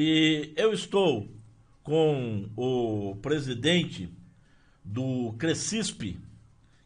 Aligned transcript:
E 0.00 0.52
eu 0.54 0.72
estou 0.72 1.28
com 1.82 2.48
o 2.54 3.16
presidente 3.16 4.08
do 4.84 5.34
Crescisp, 5.36 6.16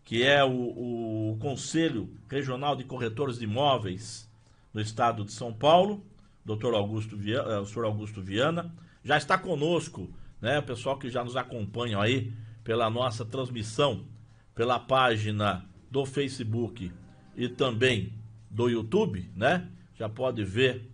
que 0.02 0.22
é 0.22 0.42
o, 0.42 1.32
o 1.32 1.36
Conselho 1.38 2.08
Regional 2.26 2.74
de 2.74 2.84
Corretores 2.84 3.38
de 3.38 3.44
Imóveis 3.44 4.26
no 4.72 4.80
estado 4.80 5.26
de 5.26 5.32
São 5.32 5.52
Paulo, 5.52 6.02
doutor 6.42 6.72
Augusto 6.72 7.14
Viana, 7.14 7.52
eh, 7.52 7.58
o 7.58 7.66
senhor 7.66 7.84
Augusto 7.84 8.22
Viana. 8.22 8.74
Já 9.04 9.18
está 9.18 9.36
conosco, 9.36 10.08
né, 10.40 10.60
o 10.60 10.62
pessoal 10.62 10.98
que 10.98 11.10
já 11.10 11.22
nos 11.22 11.36
acompanha 11.36 12.00
aí 12.00 12.32
pela 12.64 12.88
nossa 12.88 13.26
transmissão, 13.26 14.06
pela 14.54 14.78
página 14.78 15.68
do 15.90 16.06
Facebook 16.06 16.90
e 17.36 17.46
também 17.46 18.14
do 18.50 18.70
YouTube, 18.70 19.30
né? 19.36 19.68
Já 19.96 20.08
pode 20.08 20.42
ver 20.44 20.90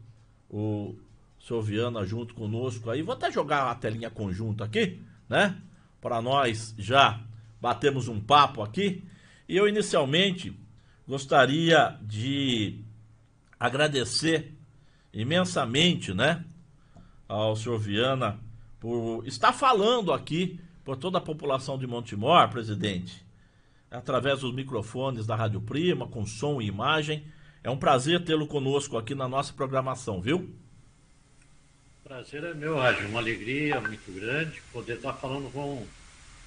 o 0.50 0.96
senhor 1.48 1.62
Viana 1.62 2.04
junto 2.04 2.34
conosco 2.34 2.90
aí. 2.90 3.02
Vou 3.02 3.14
até 3.14 3.32
jogar 3.32 3.70
a 3.70 3.74
telinha 3.74 4.10
conjunta 4.10 4.64
aqui, 4.64 5.00
né? 5.28 5.56
Para 6.00 6.20
nós 6.20 6.74
já 6.78 7.20
batemos 7.60 8.06
um 8.06 8.20
papo 8.20 8.62
aqui. 8.62 9.02
E 9.48 9.56
eu 9.56 9.66
inicialmente 9.66 10.54
gostaria 11.06 11.98
de 12.02 12.84
agradecer 13.58 14.54
imensamente, 15.12 16.12
né, 16.12 16.44
ao 17.26 17.56
senhor 17.56 17.78
Viana 17.78 18.38
por 18.78 19.26
estar 19.26 19.52
falando 19.52 20.12
aqui 20.12 20.60
por 20.84 20.96
toda 20.96 21.18
a 21.18 21.20
população 21.20 21.78
de 21.78 21.86
Montemor, 21.86 22.48
presidente, 22.50 23.26
através 23.90 24.40
dos 24.40 24.54
microfones 24.54 25.26
da 25.26 25.34
Rádio 25.34 25.62
Prima, 25.62 26.06
com 26.06 26.24
som 26.26 26.60
e 26.60 26.66
imagem. 26.66 27.24
É 27.64 27.70
um 27.70 27.76
prazer 27.76 28.22
tê-lo 28.22 28.46
conosco 28.46 28.96
aqui 28.96 29.14
na 29.14 29.26
nossa 29.26 29.52
programação, 29.52 30.20
viu? 30.20 30.54
Prazer 32.08 32.42
é 32.42 32.54
meu, 32.54 32.78
Rádio. 32.78 33.06
Uma 33.06 33.20
alegria 33.20 33.78
muito 33.82 34.10
grande 34.10 34.62
poder 34.72 34.94
estar 34.94 35.12
falando 35.12 35.52
com 35.52 35.86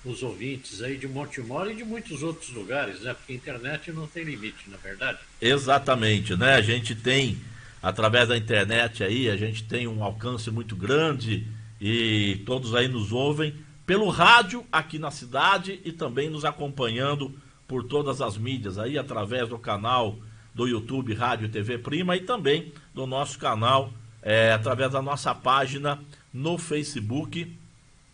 os 0.03 0.23
ouvintes 0.23 0.81
aí 0.81 0.97
de 0.97 1.07
Montemor 1.07 1.69
e 1.69 1.75
de 1.75 1.83
muitos 1.83 2.23
outros 2.23 2.49
lugares, 2.49 3.01
né? 3.01 3.13
Porque 3.13 3.33
a 3.33 3.35
internet 3.35 3.91
não 3.91 4.07
tem 4.07 4.23
limite, 4.23 4.67
na 4.67 4.77
é 4.77 4.79
verdade. 4.79 5.19
Exatamente, 5.39 6.35
né? 6.35 6.55
A 6.55 6.61
gente 6.61 6.95
tem, 6.95 7.37
através 7.79 8.29
da 8.29 8.35
internet 8.35 9.03
aí, 9.03 9.29
a 9.29 9.37
gente 9.37 9.63
tem 9.63 9.87
um 9.87 10.03
alcance 10.03 10.49
muito 10.49 10.75
grande 10.75 11.45
e 11.79 12.41
todos 12.43 12.73
aí 12.73 12.87
nos 12.87 13.11
ouvem 13.11 13.53
pelo 13.85 14.09
rádio 14.09 14.65
aqui 14.71 14.97
na 14.97 15.11
cidade 15.11 15.79
e 15.85 15.91
também 15.91 16.27
nos 16.27 16.43
acompanhando 16.43 17.39
por 17.67 17.83
todas 17.83 18.19
as 18.19 18.35
mídias 18.35 18.79
aí, 18.79 18.97
através 18.97 19.47
do 19.47 19.59
canal 19.59 20.17
do 20.55 20.67
YouTube 20.67 21.13
Rádio 21.13 21.49
TV 21.49 21.77
Prima 21.77 22.15
e 22.17 22.21
também 22.21 22.73
do 22.95 23.05
nosso 23.05 23.37
canal, 23.37 23.93
é, 24.21 24.51
através 24.51 24.91
da 24.91 25.01
nossa 25.01 25.33
página 25.33 25.99
no 26.33 26.57
Facebook, 26.57 27.57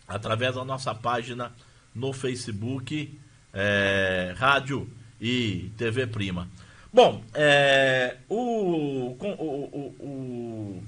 através 0.06 0.54
da 0.54 0.64
nossa 0.64 0.94
página 0.94 1.52
no 1.94 2.12
Facebook, 2.12 3.18
é, 3.52 4.34
Rádio 4.36 4.90
e 5.20 5.70
TV 5.76 6.06
Prima. 6.06 6.48
Bom, 6.92 7.22
é, 7.34 8.16
o, 8.28 9.14
o, 9.20 9.94
o, 10.00 10.82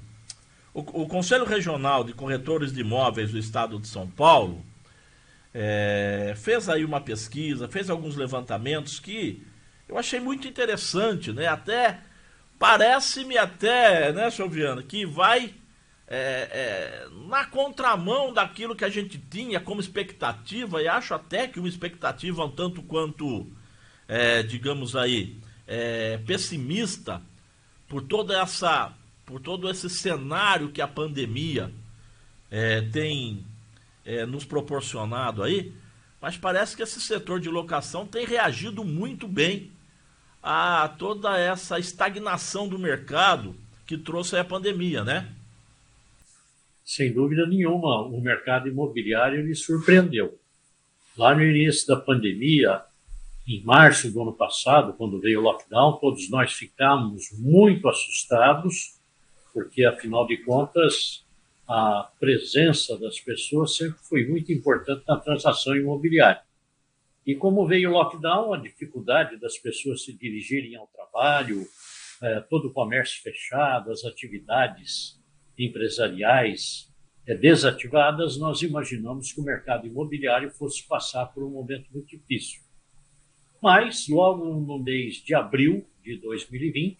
o, 0.73 1.07
Conselho 1.07 1.45
Regional 1.45 2.03
de 2.03 2.13
Corretores 2.13 2.73
de 2.73 2.81
Imóveis 2.81 3.31
do 3.31 3.37
Estado 3.37 3.79
de 3.79 3.87
São 3.87 4.07
Paulo 4.07 4.65
é, 5.53 6.33
fez 6.35 6.69
aí 6.69 6.83
uma 6.83 7.01
pesquisa, 7.01 7.67
fez 7.67 7.89
alguns 7.89 8.15
levantamentos 8.15 8.99
que 8.99 9.45
eu 9.87 9.97
achei 9.97 10.19
muito 10.19 10.47
interessante, 10.47 11.31
né? 11.33 11.47
Até 11.47 11.99
parece-me 12.61 13.39
até, 13.39 14.13
né, 14.13 14.29
senhor 14.29 14.47
Viana, 14.47 14.83
que 14.83 15.03
vai 15.03 15.51
é, 16.07 16.47
é, 16.51 17.07
na 17.27 17.43
contramão 17.43 18.31
daquilo 18.31 18.75
que 18.75 18.85
a 18.85 18.89
gente 18.89 19.17
tinha 19.17 19.59
como 19.59 19.81
expectativa, 19.81 20.79
e 20.79 20.87
acho 20.87 21.15
até 21.15 21.47
que 21.47 21.57
uma 21.57 21.67
expectativa 21.67 22.45
um 22.45 22.51
tanto 22.51 22.83
quanto, 22.83 23.47
é, 24.07 24.43
digamos 24.43 24.95
aí, 24.95 25.39
é, 25.65 26.19
pessimista 26.19 27.19
por 27.87 28.03
toda 28.03 28.39
essa, 28.39 28.93
por 29.25 29.41
todo 29.41 29.67
esse 29.67 29.89
cenário 29.89 30.69
que 30.69 30.83
a 30.83 30.87
pandemia 30.87 31.73
é, 32.51 32.81
tem 32.81 33.43
é, 34.05 34.23
nos 34.27 34.45
proporcionado 34.45 35.41
aí, 35.41 35.73
mas 36.21 36.37
parece 36.37 36.77
que 36.77 36.83
esse 36.83 37.01
setor 37.01 37.39
de 37.39 37.49
locação 37.49 38.05
tem 38.05 38.23
reagido 38.23 38.83
muito 38.83 39.27
bem 39.27 39.71
a 40.41 40.87
toda 40.97 41.37
essa 41.37 41.79
estagnação 41.79 42.67
do 42.67 42.79
mercado 42.79 43.55
que 43.85 43.97
trouxe 43.97 44.37
a 44.37 44.43
pandemia, 44.43 45.03
né? 45.03 45.33
sem 46.91 47.13
dúvida 47.13 47.47
nenhuma, 47.47 48.01
o 48.01 48.19
mercado 48.19 48.67
imobiliário 48.67 49.45
lhe 49.45 49.55
surpreendeu. 49.55 50.37
Lá 51.17 51.33
no 51.33 51.41
início 51.41 51.87
da 51.87 51.95
pandemia, 51.95 52.81
em 53.47 53.63
março 53.63 54.11
do 54.11 54.21
ano 54.21 54.33
passado, 54.33 54.93
quando 54.93 55.19
veio 55.19 55.39
o 55.39 55.43
lockdown, 55.43 55.93
todos 55.99 56.29
nós 56.29 56.51
ficamos 56.51 57.29
muito 57.39 57.87
assustados, 57.87 58.99
porque, 59.53 59.85
afinal 59.85 60.27
de 60.27 60.35
contas, 60.37 61.23
a 61.65 62.09
presença 62.19 62.97
das 62.97 63.21
pessoas 63.21 63.77
sempre 63.77 63.99
foi 64.01 64.27
muito 64.27 64.51
importante 64.51 65.03
na 65.07 65.15
transação 65.15 65.73
imobiliária. 65.75 66.41
E 67.25 67.35
como 67.35 67.67
veio 67.67 67.89
o 67.89 67.93
lockdown, 67.93 68.53
a 68.53 68.57
dificuldade 68.57 69.37
das 69.37 69.57
pessoas 69.57 70.03
se 70.03 70.13
dirigirem 70.13 70.75
ao 70.75 70.87
trabalho, 70.87 71.67
eh, 72.21 72.41
todo 72.49 72.69
o 72.69 72.73
comércio 72.73 73.21
fechado, 73.21 73.91
as 73.91 74.03
atividades 74.03 75.19
empresariais 75.57 76.91
é, 77.27 77.35
desativadas, 77.35 78.37
nós 78.37 78.61
imaginamos 78.61 79.31
que 79.31 79.39
o 79.39 79.43
mercado 79.43 79.85
imobiliário 79.85 80.49
fosse 80.49 80.87
passar 80.87 81.27
por 81.27 81.43
um 81.43 81.51
momento 81.51 81.87
muito 81.93 82.07
difícil. 82.07 82.61
Mas, 83.61 84.07
logo 84.07 84.43
no 84.59 84.79
mês 84.79 85.15
de 85.17 85.35
abril 85.35 85.87
de 86.03 86.17
2020, 86.17 86.97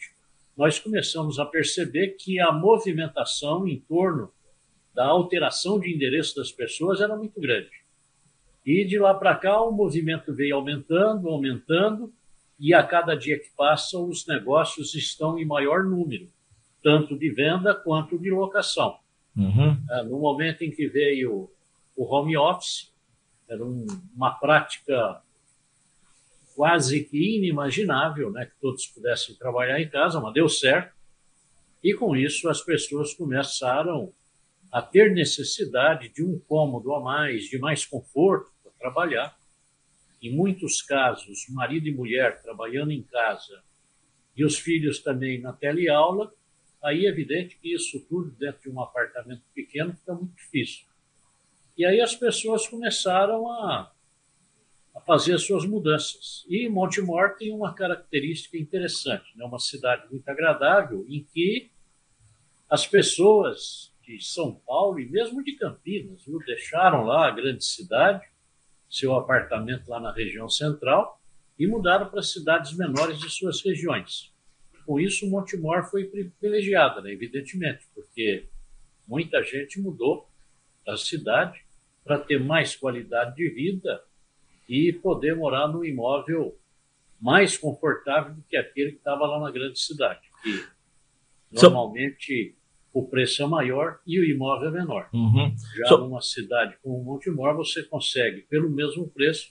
nós 0.56 0.78
começamos 0.78 1.40
a 1.40 1.46
perceber 1.46 2.10
que 2.20 2.40
a 2.40 2.52
movimentação 2.52 3.68
em 3.68 3.80
torno 3.80 4.32
da 4.94 5.06
alteração 5.06 5.80
de 5.80 5.92
endereço 5.92 6.36
das 6.36 6.52
pessoas 6.52 7.02
era 7.02 7.16
muito 7.16 7.40
grande. 7.42 7.81
E 8.66 8.86
de 8.86 9.00
lá 9.00 9.14
para 9.14 9.36
cá 9.36 9.62
o 9.62 9.72
movimento 9.72 10.34
veio 10.34 10.56
aumentando, 10.56 11.30
aumentando, 11.30 12.14
e 12.60 12.74
a 12.74 12.84
cada 12.84 13.16
dia 13.16 13.40
que 13.40 13.50
passa 13.58 13.98
os 13.98 14.28
negócios 14.28 14.94
estão 14.94 15.38
em 15.38 15.46
maior 15.46 15.84
número 15.84 16.30
tanto 16.84 17.18
de 17.18 17.30
venda 17.30 17.74
quanto 17.74 18.18
de 18.18 18.32
locação. 18.32 18.98
Uhum. 19.36 19.78
É, 19.90 20.04
no 20.04 20.20
momento 20.20 20.64
em 20.64 20.72
que 20.72 20.88
veio 20.88 21.50
o 21.96 22.04
home 22.04 22.36
office, 22.36 22.92
era 23.48 23.64
um, 23.64 23.86
uma 24.16 24.32
prática 24.32 25.22
quase 26.56 27.04
que 27.04 27.38
inimaginável, 27.38 28.32
né, 28.32 28.46
que 28.46 28.60
todos 28.60 28.86
pudessem 28.88 29.36
trabalhar 29.36 29.80
em 29.80 29.90
casa, 29.90 30.20
mas 30.20 30.34
deu 30.34 30.50
certo. 30.50 30.94
E 31.84 31.94
com 31.94 32.16
isso 32.16 32.50
as 32.50 32.62
pessoas 32.62 33.14
começaram 33.14 34.12
a 34.72 34.82
ter 34.82 35.12
necessidade 35.12 36.10
de 36.10 36.24
um 36.24 36.40
cômodo 36.40 36.94
a 36.94 37.02
mais, 37.02 37.44
de 37.44 37.60
mais 37.60 37.86
conforto 37.86 38.52
para 38.64 38.72
trabalhar. 38.80 39.38
Em 40.22 40.34
muitos 40.34 40.82
casos, 40.82 41.46
marido 41.50 41.88
e 41.88 41.94
mulher 41.94 42.42
trabalhando 42.42 42.92
em 42.92 43.02
casa 43.04 43.62
e 44.36 44.46
os 44.46 44.58
filhos 44.58 45.00
também 45.00 45.42
na 45.42 45.52
teleaula, 45.52 46.34
aí 46.82 47.06
é 47.06 47.10
evidente 47.10 47.58
que 47.62 47.74
isso 47.74 48.00
tudo 48.08 48.32
dentro 48.32 48.62
de 48.62 48.70
um 48.70 48.82
apartamento 48.82 49.44
pequeno 49.54 49.94
fica 49.94 50.14
muito 50.14 50.36
difícil. 50.36 50.86
E 51.78 51.86
aí 51.86 52.00
as 52.00 52.16
pessoas 52.16 52.68
começaram 52.68 53.52
a, 53.52 53.92
a 54.96 55.02
fazer 55.02 55.34
as 55.34 55.44
suas 55.44 55.66
mudanças. 55.66 56.46
E 56.48 56.70
Montemor 56.70 57.36
tem 57.38 57.52
uma 57.52 57.74
característica 57.74 58.58
interessante, 58.58 59.36
né? 59.36 59.44
uma 59.44 59.60
cidade 59.60 60.10
muito 60.10 60.28
agradável, 60.30 61.06
em 61.10 61.24
que 61.24 61.70
as 62.70 62.88
pessoas 62.88 63.91
de 64.04 64.24
São 64.24 64.56
Paulo 64.66 65.00
e 65.00 65.06
mesmo 65.06 65.44
de 65.44 65.54
Campinas 65.54 66.24
viu? 66.26 66.40
deixaram 66.40 67.04
lá 67.04 67.28
a 67.28 67.32
grande 67.32 67.64
cidade, 67.64 68.26
seu 68.90 69.16
apartamento 69.16 69.90
lá 69.90 70.00
na 70.00 70.12
região 70.12 70.50
central, 70.50 71.20
e 71.58 71.68
mudaram 71.68 72.10
para 72.10 72.24
cidades 72.24 72.76
menores 72.76 73.20
de 73.20 73.30
suas 73.30 73.62
regiões 73.62 74.32
com 74.86 75.00
isso, 75.00 75.30
Montemor 75.30 75.86
foi 75.90 76.06
privilegiada, 76.06 77.02
né, 77.02 77.12
evidentemente, 77.12 77.86
porque 77.94 78.46
muita 79.08 79.42
gente 79.44 79.80
mudou 79.80 80.28
da 80.86 80.98
cidade 80.98 81.64
para 82.04 82.20
ter 82.20 82.40
mais 82.40 82.76
qualidade 82.76 83.36
de 83.36 83.50
vida 83.50 84.04
e 84.68 84.92
poder 84.92 85.36
morar 85.36 85.68
num 85.68 85.86
imóvel 85.86 86.58
mais 87.20 87.58
confortável 87.58 88.34
do 88.34 88.42
que 88.44 88.58
aquele 88.58 88.92
que 88.92 88.98
estava 88.98 89.26
lá 89.26 89.40
na 89.40 89.52
grande 89.52 89.80
cidade, 89.80 90.22
que 90.44 90.66
normalmente 91.52 92.56
o 92.94 93.08
preço 93.08 93.42
é 93.42 93.48
maior 93.48 94.00
e 94.06 94.20
o 94.20 94.26
imóvel 94.26 94.70
é 94.70 94.72
menor. 94.72 95.10
Uhum. 95.14 95.56
Já 95.78 95.88
so... 95.88 95.98
numa 95.98 96.22
cidade 96.22 96.76
como 96.84 97.04
Montemor, 97.04 97.56
você 97.56 97.84
consegue, 97.84 98.42
pelo 98.42 98.70
mesmo 98.70 99.08
preço, 99.08 99.50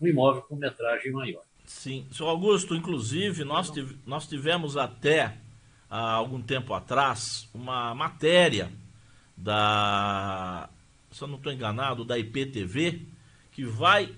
um 0.00 0.06
imóvel 0.06 0.42
com 0.42 0.56
metragem 0.56 1.12
maior. 1.12 1.42
Sim, 1.64 2.06
senhor 2.10 2.30
Augusto, 2.30 2.74
inclusive, 2.74 3.44
nós, 3.44 3.70
tiv 3.70 3.92
nós 4.06 4.26
tivemos 4.26 4.76
até 4.76 5.36
há 5.90 6.12
algum 6.12 6.40
tempo 6.40 6.72
atrás 6.72 7.48
uma 7.52 7.94
matéria 7.94 8.70
da, 9.36 10.68
se 11.10 11.22
eu 11.22 11.28
não 11.28 11.36
estou 11.36 11.52
enganado, 11.52 12.04
da 12.04 12.18
IPTV, 12.18 13.02
que 13.52 13.64
vai 13.64 14.14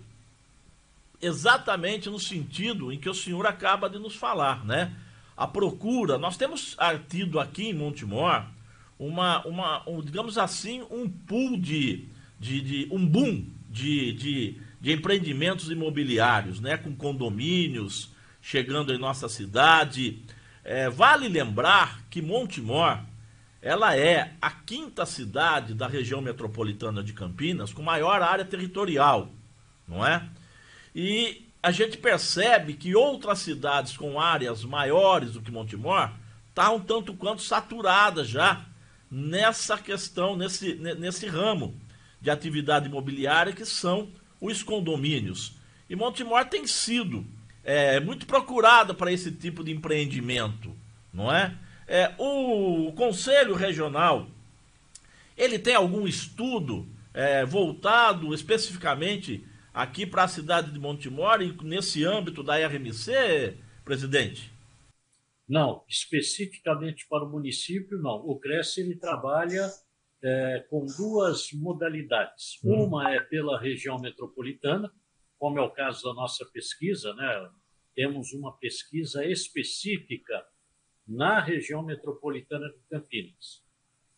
exatamente 1.20 2.08
no 2.08 2.18
sentido 2.18 2.92
em 2.92 2.98
que 2.98 3.08
o 3.08 3.14
senhor 3.14 3.46
acaba 3.46 3.88
de 3.88 3.98
nos 3.98 4.14
falar, 4.14 4.64
né? 4.64 4.96
A 5.40 5.46
procura, 5.46 6.18
nós 6.18 6.36
temos 6.36 6.76
tido 7.08 7.40
aqui 7.40 7.70
em 7.70 7.72
Montemor 7.72 8.44
uma, 8.98 9.42
uma 9.46 9.88
um, 9.88 10.02
digamos 10.02 10.36
assim, 10.36 10.82
um 10.90 11.08
pool 11.08 11.56
de, 11.56 12.04
de, 12.38 12.60
de 12.60 12.88
um 12.90 13.06
boom 13.06 13.46
de, 13.70 14.12
de, 14.12 14.60
de 14.78 14.92
empreendimentos 14.92 15.70
imobiliários, 15.70 16.60
né? 16.60 16.76
Com 16.76 16.94
condomínios 16.94 18.10
chegando 18.42 18.92
em 18.92 18.98
nossa 18.98 19.30
cidade. 19.30 20.22
É, 20.62 20.90
vale 20.90 21.26
lembrar 21.26 22.02
que 22.10 22.20
Montemor 22.20 23.00
ela 23.62 23.96
é 23.96 24.34
a 24.42 24.50
quinta 24.50 25.06
cidade 25.06 25.72
da 25.72 25.88
região 25.88 26.20
metropolitana 26.20 27.02
de 27.02 27.14
Campinas 27.14 27.72
com 27.72 27.80
maior 27.80 28.20
área 28.20 28.44
territorial, 28.44 29.30
não 29.88 30.06
é? 30.06 30.22
E 30.94 31.49
a 31.62 31.70
gente 31.70 31.98
percebe 31.98 32.74
que 32.74 32.94
outras 32.94 33.40
cidades 33.40 33.96
com 33.96 34.18
áreas 34.20 34.64
maiores 34.64 35.32
do 35.32 35.42
que 35.42 35.50
Montemor 35.50 36.10
estão 36.48 36.76
um 36.76 36.80
tanto 36.80 37.14
quanto 37.14 37.42
saturadas 37.42 38.28
já 38.28 38.64
nessa 39.10 39.76
questão, 39.76 40.36
nesse, 40.36 40.74
nesse 40.74 41.26
ramo 41.26 41.74
de 42.20 42.30
atividade 42.30 42.86
imobiliária 42.86 43.52
que 43.52 43.64
são 43.64 44.08
os 44.40 44.62
condomínios. 44.62 45.54
E 45.88 45.96
Montemor 45.96 46.46
tem 46.46 46.66
sido 46.66 47.26
é, 47.62 48.00
muito 48.00 48.26
procurada 48.26 48.94
para 48.94 49.12
esse 49.12 49.30
tipo 49.30 49.62
de 49.62 49.70
empreendimento, 49.70 50.74
não 51.12 51.32
é? 51.32 51.54
é? 51.86 52.14
O 52.16 52.92
Conselho 52.96 53.54
Regional, 53.54 54.28
ele 55.36 55.58
tem 55.58 55.74
algum 55.74 56.06
estudo 56.06 56.86
é, 57.12 57.44
voltado 57.44 58.32
especificamente 58.32 59.44
aqui 59.72 60.06
para 60.06 60.24
a 60.24 60.28
cidade 60.28 60.72
de 60.72 60.78
Montemor 60.78 61.40
e 61.40 61.52
nesse 61.64 62.04
âmbito 62.04 62.42
da 62.42 62.56
RMC, 62.56 63.56
presidente? 63.84 64.52
Não, 65.48 65.84
especificamente 65.88 67.06
para 67.08 67.24
o 67.24 67.30
município, 67.30 67.98
não. 67.98 68.16
O 68.16 68.38
CRES 68.38 68.78
ele 68.78 68.94
trabalha 68.94 69.68
é, 70.22 70.64
com 70.70 70.86
duas 70.86 71.52
modalidades. 71.52 72.62
Uhum. 72.62 72.84
Uma 72.84 73.12
é 73.12 73.20
pela 73.20 73.58
região 73.60 73.98
metropolitana, 73.98 74.92
como 75.38 75.58
é 75.58 75.62
o 75.62 75.70
caso 75.70 76.04
da 76.04 76.14
nossa 76.14 76.44
pesquisa, 76.52 77.12
né? 77.14 77.50
temos 77.94 78.32
uma 78.32 78.56
pesquisa 78.58 79.24
específica 79.24 80.46
na 81.06 81.40
região 81.40 81.82
metropolitana 81.82 82.68
de 82.68 82.78
Campinas. 82.88 83.64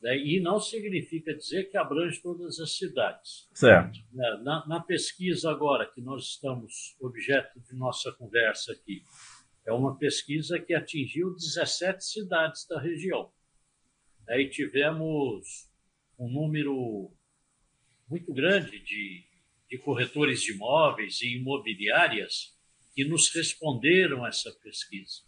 Né? 0.02 0.19
E 0.19 0.40
não 0.40 0.60
significa 0.60 1.34
dizer 1.34 1.70
que 1.70 1.76
abrange 1.76 2.20
todas 2.20 2.58
as 2.58 2.76
cidades. 2.76 3.49
Certo. 3.54 4.00
Né? 4.12 4.40
Na, 4.43 4.66
na, 4.66 4.81
pesquisa 4.81 5.50
agora, 5.50 5.87
que 5.87 6.00
nós 6.00 6.25
estamos 6.25 6.96
objeto 7.00 7.60
de 7.60 7.76
nossa 7.76 8.10
conversa 8.12 8.72
aqui, 8.72 9.04
é 9.64 9.72
uma 9.72 9.96
pesquisa 9.96 10.58
que 10.58 10.75
atingiu 10.75 11.34
17 11.34 12.04
cidades 12.04 12.66
da 12.66 12.81
região. 12.81 13.31
Aí 14.28 14.49
tivemos 14.50 15.70
um 16.19 16.28
número 16.28 17.12
muito 18.08 18.32
grande 18.32 18.81
de, 18.81 19.25
de 19.70 19.78
corretores 19.78 20.43
de 20.43 20.52
imóveis 20.52 21.20
e 21.20 21.37
imobiliárias 21.37 22.56
que 22.94 23.05
nos 23.05 23.32
responderam 23.34 24.26
essa 24.26 24.52
pesquisa. 24.62 25.22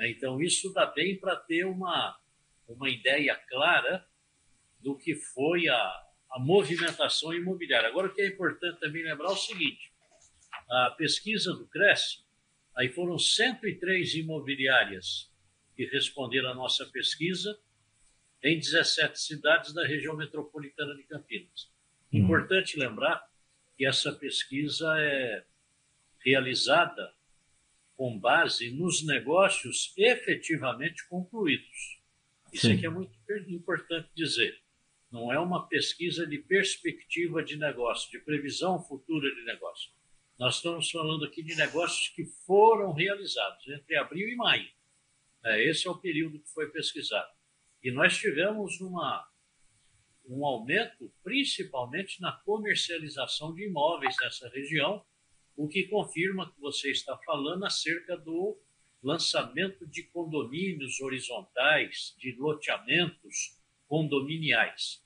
Então, 0.00 0.40
isso 0.40 0.72
dá 0.72 0.86
bem 0.86 1.18
para 1.18 1.34
ter 1.34 1.64
uma, 1.64 2.16
uma 2.68 2.88
ideia 2.88 3.34
clara 3.48 4.06
do 4.80 4.96
que 4.96 5.14
foi 5.14 5.68
a, 5.68 5.76
a 6.32 6.38
movimentação 6.38 7.32
imobiliária. 7.32 7.88
Agora, 7.88 8.08
o 8.08 8.14
que 8.14 8.22
é 8.22 8.26
importante 8.28 8.78
também 8.80 9.02
lembrar 9.02 9.30
é 9.30 9.32
o 9.32 9.36
seguinte: 9.36 9.92
a 10.70 10.90
pesquisa 10.90 11.52
do 11.52 11.66
Cresce, 11.66 12.24
aí 12.76 12.88
foram 12.90 13.18
103 13.18 14.14
imobiliárias 14.14 15.32
que 15.74 15.86
responderam 15.86 16.50
à 16.50 16.54
nossa 16.54 16.86
pesquisa 16.86 17.58
em 18.42 18.58
17 18.58 19.18
cidades 19.18 19.72
da 19.72 19.86
região 19.86 20.16
metropolitana 20.16 20.94
de 20.94 21.02
Campinas. 21.04 21.72
Hum. 22.12 22.18
Importante 22.18 22.78
lembrar 22.78 23.26
que 23.76 23.86
essa 23.86 24.12
pesquisa 24.12 24.86
é 24.98 25.44
realizada 26.24 27.14
com 27.96 28.18
base 28.18 28.70
nos 28.70 29.04
negócios 29.04 29.92
efetivamente 29.96 31.06
concluídos. 31.08 31.97
Isso 32.52 32.70
aqui 32.70 32.86
é 32.86 32.90
muito 32.90 33.12
importante 33.48 34.08
dizer. 34.14 34.58
Não 35.10 35.32
é 35.32 35.38
uma 35.38 35.66
pesquisa 35.66 36.26
de 36.26 36.38
perspectiva 36.38 37.42
de 37.42 37.56
negócio, 37.56 38.10
de 38.10 38.18
previsão 38.18 38.82
futura 38.82 39.34
de 39.34 39.42
negócio. 39.44 39.90
Nós 40.38 40.56
estamos 40.56 40.90
falando 40.90 41.24
aqui 41.24 41.42
de 41.42 41.56
negócios 41.56 42.08
que 42.10 42.24
foram 42.46 42.92
realizados 42.92 43.66
entre 43.68 43.96
abril 43.96 44.28
e 44.28 44.36
maio. 44.36 44.68
É, 45.44 45.64
esse 45.64 45.86
é 45.86 45.90
o 45.90 45.98
período 45.98 46.38
que 46.38 46.48
foi 46.50 46.70
pesquisado. 46.70 47.30
E 47.82 47.90
nós 47.90 48.16
tivemos 48.16 48.80
uma, 48.80 49.26
um 50.26 50.44
aumento, 50.44 51.12
principalmente 51.22 52.20
na 52.20 52.32
comercialização 52.32 53.54
de 53.54 53.66
imóveis 53.66 54.14
nessa 54.20 54.48
região, 54.48 55.04
o 55.56 55.66
que 55.66 55.88
confirma 55.88 56.52
que 56.52 56.60
você 56.60 56.90
está 56.90 57.16
falando 57.18 57.64
acerca 57.64 58.16
do 58.16 58.60
lançamento 59.02 59.86
de 59.86 60.04
condomínios 60.04 61.00
horizontais, 61.00 62.14
de 62.18 62.32
loteamentos 62.32 63.58
condominiais. 63.86 65.02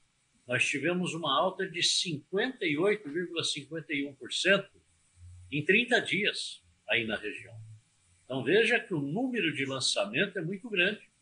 Nós 0.46 0.64
tivemos 0.66 1.14
uma 1.14 1.36
alta 1.38 1.68
de 1.68 1.80
58,51% 1.80 4.70
em 5.50 5.64
30 5.64 6.00
dias 6.00 6.62
aí 6.88 7.04
na 7.06 7.16
região. 7.16 7.54
Então 8.24 8.42
veja 8.42 8.80
que 8.80 8.94
o 8.94 9.00
número 9.00 9.54
de 9.54 9.66
lançamento 9.66 10.38
é 10.38 10.42
muito 10.42 10.70
grande. 10.70 11.12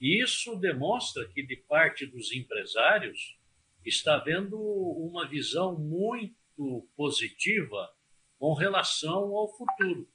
E 0.00 0.22
isso 0.22 0.54
demonstra 0.56 1.26
que, 1.28 1.42
de 1.42 1.56
parte 1.56 2.04
dos 2.04 2.30
empresários, 2.32 3.38
está 3.84 4.16
havendo 4.16 4.60
uma 4.60 5.26
visão 5.26 5.78
muito 5.78 6.86
positiva 6.96 7.90
com 8.38 8.52
relação 8.52 9.34
ao 9.36 9.48
futuro, 9.56 10.08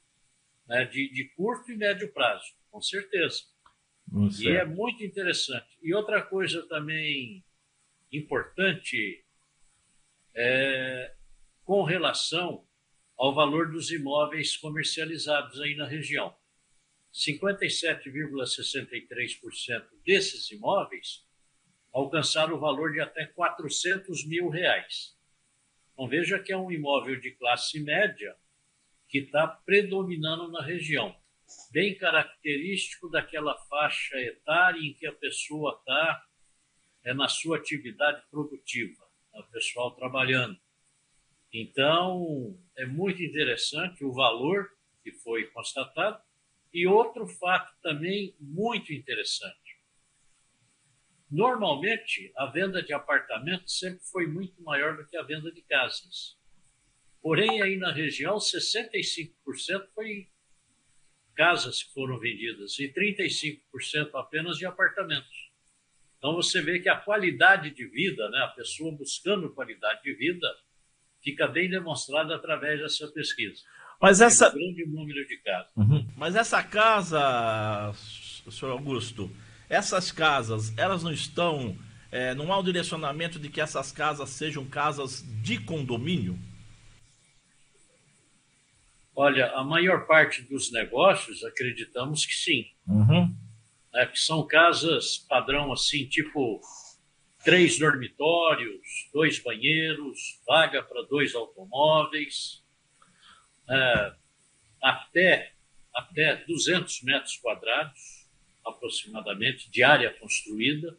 né, 0.68 0.84
de, 0.84 1.10
de 1.10 1.24
curto 1.30 1.72
e 1.72 1.76
médio 1.76 2.12
prazo, 2.12 2.54
com 2.70 2.80
certeza. 2.80 3.42
E 4.40 4.48
é 4.48 4.64
muito 4.64 5.04
interessante. 5.04 5.76
E 5.82 5.92
outra 5.94 6.22
coisa 6.22 6.66
também 6.66 7.44
importante 8.12 9.24
é 10.34 11.14
com 11.64 11.82
relação 11.82 12.66
ao 13.16 13.34
valor 13.34 13.70
dos 13.70 13.90
imóveis 13.90 14.54
comercializados 14.56 15.60
aí 15.60 15.74
na 15.74 15.86
região. 15.86 16.34
57,63% 17.12 19.84
desses 20.04 20.48
imóveis 20.50 21.26
alcançaram 21.92 22.54
o 22.54 22.60
valor 22.60 22.92
de 22.92 23.00
até 23.00 23.26
400 23.26 24.24
mil 24.26 24.48
reais. 24.48 25.14
Então 25.92 26.08
veja 26.08 26.38
que 26.38 26.52
é 26.52 26.56
um 26.56 26.70
imóvel 26.70 27.20
de 27.20 27.32
classe 27.32 27.80
média 27.80 28.36
que 29.08 29.18
está 29.18 29.46
predominando 29.46 30.50
na 30.50 30.62
região, 30.62 31.16
bem 31.72 31.96
característico 31.96 33.08
daquela 33.08 33.56
faixa 33.64 34.16
etária 34.20 34.80
em 34.80 34.92
que 34.94 35.06
a 35.06 35.12
pessoa 35.12 35.76
está 35.78 36.24
é 37.04 37.14
na 37.14 37.28
sua 37.28 37.56
atividade 37.56 38.22
produtiva, 38.30 39.08
é 39.34 39.40
o 39.40 39.44
pessoal 39.44 39.92
trabalhando. 39.92 40.58
Então, 41.52 42.58
é 42.76 42.84
muito 42.84 43.22
interessante 43.22 44.04
o 44.04 44.12
valor 44.12 44.68
que 45.02 45.12
foi 45.12 45.46
constatado. 45.46 46.22
E 46.72 46.86
outro 46.86 47.26
fato 47.26 47.72
também 47.82 48.36
muito 48.38 48.92
interessante. 48.92 49.78
Normalmente, 51.30 52.30
a 52.36 52.46
venda 52.46 52.82
de 52.82 52.92
apartamentos 52.92 53.78
sempre 53.78 54.04
foi 54.04 54.26
muito 54.26 54.62
maior 54.62 54.96
do 54.96 55.06
que 55.06 55.16
a 55.16 55.22
venda 55.22 55.50
de 55.50 55.62
casas. 55.62 56.37
Porém, 57.22 57.62
aí 57.62 57.76
na 57.76 57.92
região, 57.92 58.36
65% 58.36 59.32
foi 59.94 60.28
casas 61.34 61.82
que 61.82 61.92
foram 61.92 62.18
vendidas 62.18 62.78
e 62.78 62.92
35% 62.92 64.10
apenas 64.14 64.58
de 64.58 64.66
apartamentos. 64.66 65.48
Então 66.18 66.34
você 66.34 66.60
vê 66.60 66.80
que 66.80 66.88
a 66.88 66.96
qualidade 66.96 67.70
de 67.70 67.86
vida, 67.86 68.28
né, 68.30 68.38
a 68.38 68.48
pessoa 68.48 68.94
buscando 68.96 69.54
qualidade 69.54 70.02
de 70.02 70.14
vida, 70.14 70.46
fica 71.22 71.46
bem 71.46 71.70
demonstrada 71.70 72.34
através 72.34 72.80
dessa 72.80 73.06
pesquisa. 73.08 73.62
Mas 74.00 74.20
essa 74.20 74.48
um 74.48 74.52
grande 74.52 74.86
número 74.86 75.26
de 75.26 75.36
casas. 75.38 75.70
Uhum. 75.76 76.06
Mas 76.16 76.34
essa 76.34 76.62
casa, 76.62 77.92
senhor 78.50 78.72
Augusto, 78.72 79.30
essas 79.68 80.10
casas, 80.10 80.76
elas 80.76 81.02
não 81.02 81.12
estão. 81.12 81.76
É, 82.10 82.34
não 82.34 82.52
há 82.52 82.56
o 82.56 82.60
um 82.60 82.64
direcionamento 82.64 83.38
de 83.38 83.50
que 83.50 83.60
essas 83.60 83.92
casas 83.92 84.30
sejam 84.30 84.64
casas 84.64 85.22
de 85.42 85.58
condomínio? 85.58 86.38
Olha, 89.20 89.50
a 89.50 89.64
maior 89.64 90.06
parte 90.06 90.42
dos 90.42 90.70
negócios 90.70 91.42
acreditamos 91.42 92.24
que 92.24 92.36
sim. 92.36 92.70
Uhum. 92.86 93.34
É, 93.92 94.06
que 94.06 94.16
são 94.16 94.46
casas 94.46 95.18
padrão 95.28 95.72
assim, 95.72 96.06
tipo 96.06 96.60
três 97.42 97.80
dormitórios, 97.80 99.08
dois 99.12 99.40
banheiros, 99.40 100.40
vaga 100.46 100.84
para 100.84 101.02
dois 101.02 101.34
automóveis, 101.34 102.62
é, 103.68 104.12
até, 104.80 105.52
até 105.92 106.36
200 106.46 107.02
metros 107.02 107.38
quadrados, 107.38 108.24
aproximadamente, 108.64 109.68
de 109.68 109.82
área 109.82 110.12
construída. 110.12 110.96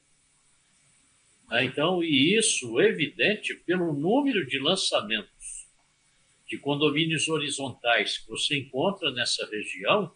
É, 1.54 1.64
então, 1.64 2.04
e 2.04 2.38
isso 2.38 2.82
evidente 2.82 3.56
pelo 3.56 3.94
número 3.94 4.46
de 4.46 4.60
lançamentos 4.60 5.39
de 6.50 6.58
condomínios 6.58 7.28
horizontais 7.30 8.18
que 8.18 8.28
você 8.28 8.58
encontra 8.58 9.12
nessa 9.12 9.46
região, 9.46 10.12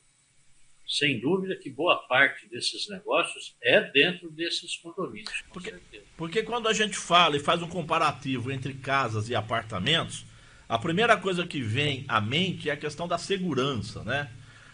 sem 0.86 1.20
dúvida 1.20 1.56
que 1.56 1.70
boa 1.70 1.96
parte 2.08 2.48
desses 2.50 2.90
negócios 2.90 3.56
é 3.62 3.80
dentro 3.80 4.30
desses 4.32 4.76
condomínios. 4.78 5.44
Porque, 5.54 5.74
porque 6.18 6.44
quando 6.44 6.68
a 6.68 6.74
gente 6.74 6.98
fala 6.98 7.38
e 7.38 7.40
faz 7.40 7.62
um 7.62 7.70
comparativo 7.70 8.52
entre 8.52 8.74
casas 8.74 9.30
e 9.30 9.36
apartamentos, 9.36 10.26
a 10.68 10.80
primeira 10.80 11.16
coisa 11.16 11.46
que 11.46 11.62
vem 11.62 12.04
à 12.08 12.20
mente 12.20 12.70
é 12.70 12.74
a 12.74 12.78
questão 12.78 13.08
da 13.08 13.18
segurança, 13.18 14.04
né? 14.04 14.30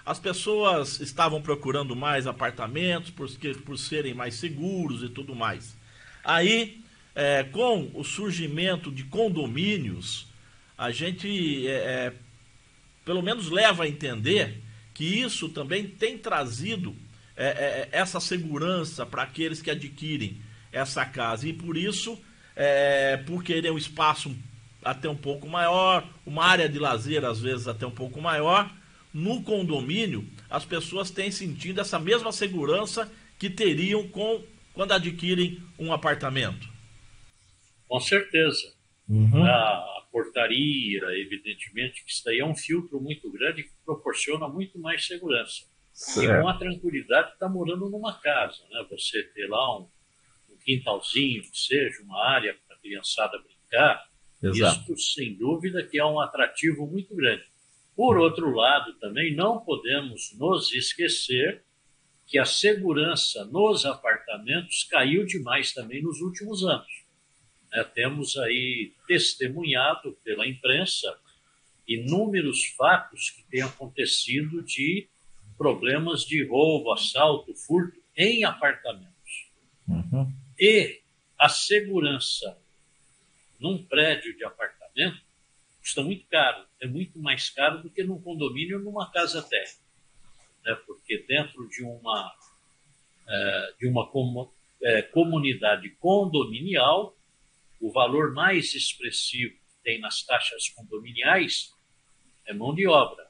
As 0.06 0.18
pessoas 0.18 1.00
estavam 1.02 1.42
procurando 1.42 1.96
mais 1.96 2.26
apartamentos 2.26 3.12
porque, 3.12 3.54
por 3.54 3.78
serem 3.78 4.14
mais 4.14 4.36
seguros 4.36 5.04
e 5.04 5.10
tudo 5.10 5.36
mais. 5.36 5.78
Aí, 6.24 6.82
é, 7.14 7.44
com 7.44 7.92
o 7.94 8.04
surgimento 8.04 8.92
de 8.92 9.04
condomínios, 9.04 10.29
a 10.80 10.92
gente, 10.92 11.68
é, 11.68 11.72
é, 11.72 12.14
pelo 13.04 13.22
menos, 13.22 13.50
leva 13.50 13.84
a 13.84 13.88
entender 13.88 14.64
que 14.94 15.04
isso 15.04 15.50
também 15.50 15.86
tem 15.86 16.18
trazido 16.18 16.96
é, 17.36 17.48
é, 17.48 17.90
essa 17.92 18.22
segurança 18.22 19.06
para 19.06 19.24
aqueles 19.24 19.62
que 19.62 19.70
adquirem 19.70 20.42
essa 20.72 21.06
casa. 21.06 21.50
E 21.50 21.52
por 21.52 21.76
isso, 21.76 22.18
é, 22.56 23.18
por 23.18 23.44
querer 23.44 23.74
um 23.74 23.78
espaço 23.78 24.34
até 24.82 25.10
um 25.10 25.18
pouco 25.18 25.50
maior, 25.50 26.08
uma 26.26 26.46
área 26.46 26.70
de 26.70 26.80
lazer 26.80 27.26
às 27.26 27.42
vezes 27.42 27.68
até 27.68 27.86
um 27.86 27.92
pouco 27.92 28.22
maior, 28.22 28.74
no 29.14 29.44
condomínio 29.44 30.26
as 30.50 30.64
pessoas 30.64 31.12
têm 31.12 31.30
sentido 31.30 31.82
essa 31.82 32.00
mesma 32.00 32.32
segurança 32.32 33.12
que 33.38 33.50
teriam 33.50 34.08
com 34.08 34.42
quando 34.74 34.94
adquirem 34.94 35.62
um 35.78 35.92
apartamento. 35.92 36.70
Com 37.86 38.00
certeza. 38.00 38.74
Uhum. 39.10 39.44
A, 39.44 39.99
portaria, 40.12 41.02
evidentemente, 41.20 42.04
que 42.04 42.12
isso 42.12 42.24
daí 42.26 42.40
é 42.40 42.46
um 42.46 42.56
filtro 42.56 43.00
muito 43.00 43.30
grande 43.32 43.64
que 43.64 43.72
proporciona 43.86 44.48
muito 44.48 44.80
mais 44.80 45.06
segurança. 45.06 45.66
Certo. 45.94 46.40
E 46.40 46.42
com 46.42 46.48
a 46.48 46.58
tranquilidade 46.58 47.28
de 47.28 47.34
estar 47.34 47.48
tá 47.48 47.52
morando 47.52 47.90
numa 47.90 48.20
casa, 48.20 48.64
né? 48.70 48.86
Você 48.90 49.24
ter 49.36 49.48
lá 49.48 49.80
um, 49.80 49.88
um 50.50 50.58
quintalzinho, 50.64 51.42
que 51.42 51.58
seja, 51.58 52.02
uma 52.04 52.24
área 52.24 52.56
para 52.66 52.76
a 52.76 52.80
criançada 52.80 53.38
brincar, 53.38 54.10
Exato. 54.42 54.94
isso, 54.94 55.14
sem 55.14 55.36
dúvida, 55.36 55.86
que 55.86 56.00
é 56.00 56.06
um 56.06 56.20
atrativo 56.20 56.88
muito 56.88 57.14
grande. 57.16 57.44
Por 57.96 58.18
outro 58.18 58.50
lado, 58.52 58.94
também 58.94 59.36
não 59.36 59.60
podemos 59.60 60.34
nos 60.38 60.72
esquecer 60.74 61.62
que 62.26 62.38
a 62.38 62.46
segurança 62.46 63.44
nos 63.46 63.86
apartamentos 63.86 64.86
caiu 64.86 65.26
demais 65.26 65.74
também 65.74 66.02
nos 66.02 66.22
últimos 66.22 66.64
anos. 66.64 66.88
Né? 67.72 67.84
Temos 67.94 68.38
aí 68.38 68.94
testemunhado 69.08 70.18
pela 70.24 70.48
imprensa 70.48 71.18
inúmeros 71.88 72.66
fatos 72.78 73.32
que 73.32 73.44
têm 73.44 73.64
acontecido 73.64 74.62
de 74.62 75.08
problemas 75.58 76.22
de 76.22 76.44
roubo, 76.46 76.94
assalto, 76.94 77.54
furto 77.56 78.00
em 78.16 78.44
apartamentos. 78.44 79.50
Uhum. 79.88 80.32
E 80.60 81.02
a 81.38 81.50
segurança 81.50 82.58
num 83.60 83.84
prédio 83.84 84.36
de 84.38 84.44
apartamento 84.44 85.22
custa 85.80 86.04
muito 86.04 86.26
caro, 86.28 86.66
é 86.80 86.88
muito 86.88 87.20
mais 87.20 87.50
caro 87.50 87.82
do 87.82 87.90
que 87.90 88.04
num 88.04 88.22
condomínio 88.22 88.78
ou 88.78 88.84
numa 88.84 89.12
casa 89.12 89.42
terra. 89.42 89.74
Né? 90.64 90.76
Porque 90.86 91.18
dentro 91.28 91.68
de 91.68 91.84
uma, 91.84 92.36
é, 93.28 93.74
de 93.80 93.88
uma 93.88 94.10
é, 94.84 95.02
comunidade 95.02 95.90
condominial, 95.92 97.16
o 97.80 97.92
valor 97.92 98.34
mais 98.34 98.74
expressivo 98.74 99.54
que 99.54 99.84
tem 99.84 100.00
nas 100.00 100.24
taxas 100.24 100.70
condominiais 100.70 101.74
é 102.46 102.54
mão 102.54 102.74
de 102.74 102.88
obra. 102.88 103.28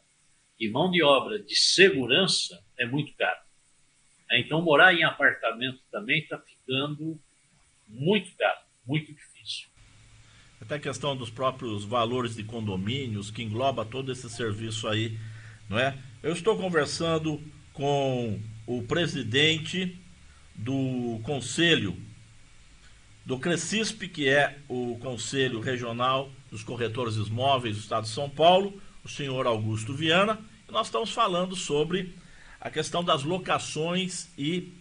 E 0.59 0.69
mão 0.69 0.91
de 0.91 1.01
obra 1.03 1.39
de 1.39 1.55
segurança 1.55 2.61
é 2.77 2.85
muito 2.85 3.13
caro. 3.15 3.39
Então, 4.31 4.61
morar 4.61 4.93
em 4.93 5.03
apartamento 5.03 5.79
também 5.91 6.19
está 6.19 6.37
ficando 6.37 7.19
muito 7.87 8.35
caro, 8.35 8.59
muito 8.85 9.13
difícil. 9.13 9.67
Até 10.61 10.75
a 10.75 10.79
questão 10.79 11.15
dos 11.15 11.29
próprios 11.29 11.83
valores 11.83 12.35
de 12.35 12.43
condomínios, 12.43 13.31
que 13.31 13.41
engloba 13.41 13.85
todo 13.85 14.11
esse 14.11 14.29
serviço 14.29 14.87
aí, 14.87 15.17
não 15.69 15.79
é? 15.79 15.97
Eu 16.21 16.33
estou 16.33 16.57
conversando 16.57 17.41
com 17.73 18.39
o 18.67 18.83
presidente 18.83 19.97
do 20.53 21.19
Conselho 21.23 21.97
do 23.25 23.37
Crescisp, 23.37 24.07
que 24.07 24.27
é 24.27 24.57
o 24.67 24.97
Conselho 24.99 25.59
Regional 25.59 26.31
dos 26.49 26.63
Corretores 26.63 27.15
Imóveis 27.15 27.75
do 27.75 27.81
Estado 27.81 28.03
de 28.03 28.09
São 28.09 28.29
Paulo, 28.29 28.81
o 29.03 29.09
senhor 29.09 29.45
Augusto 29.45 29.93
Viana, 29.93 30.39
e 30.67 30.71
nós 30.71 30.87
estamos 30.87 31.11
falando 31.11 31.55
sobre 31.55 32.15
a 32.59 32.69
questão 32.69 33.03
das 33.03 33.23
locações 33.23 34.29
e 34.37 34.73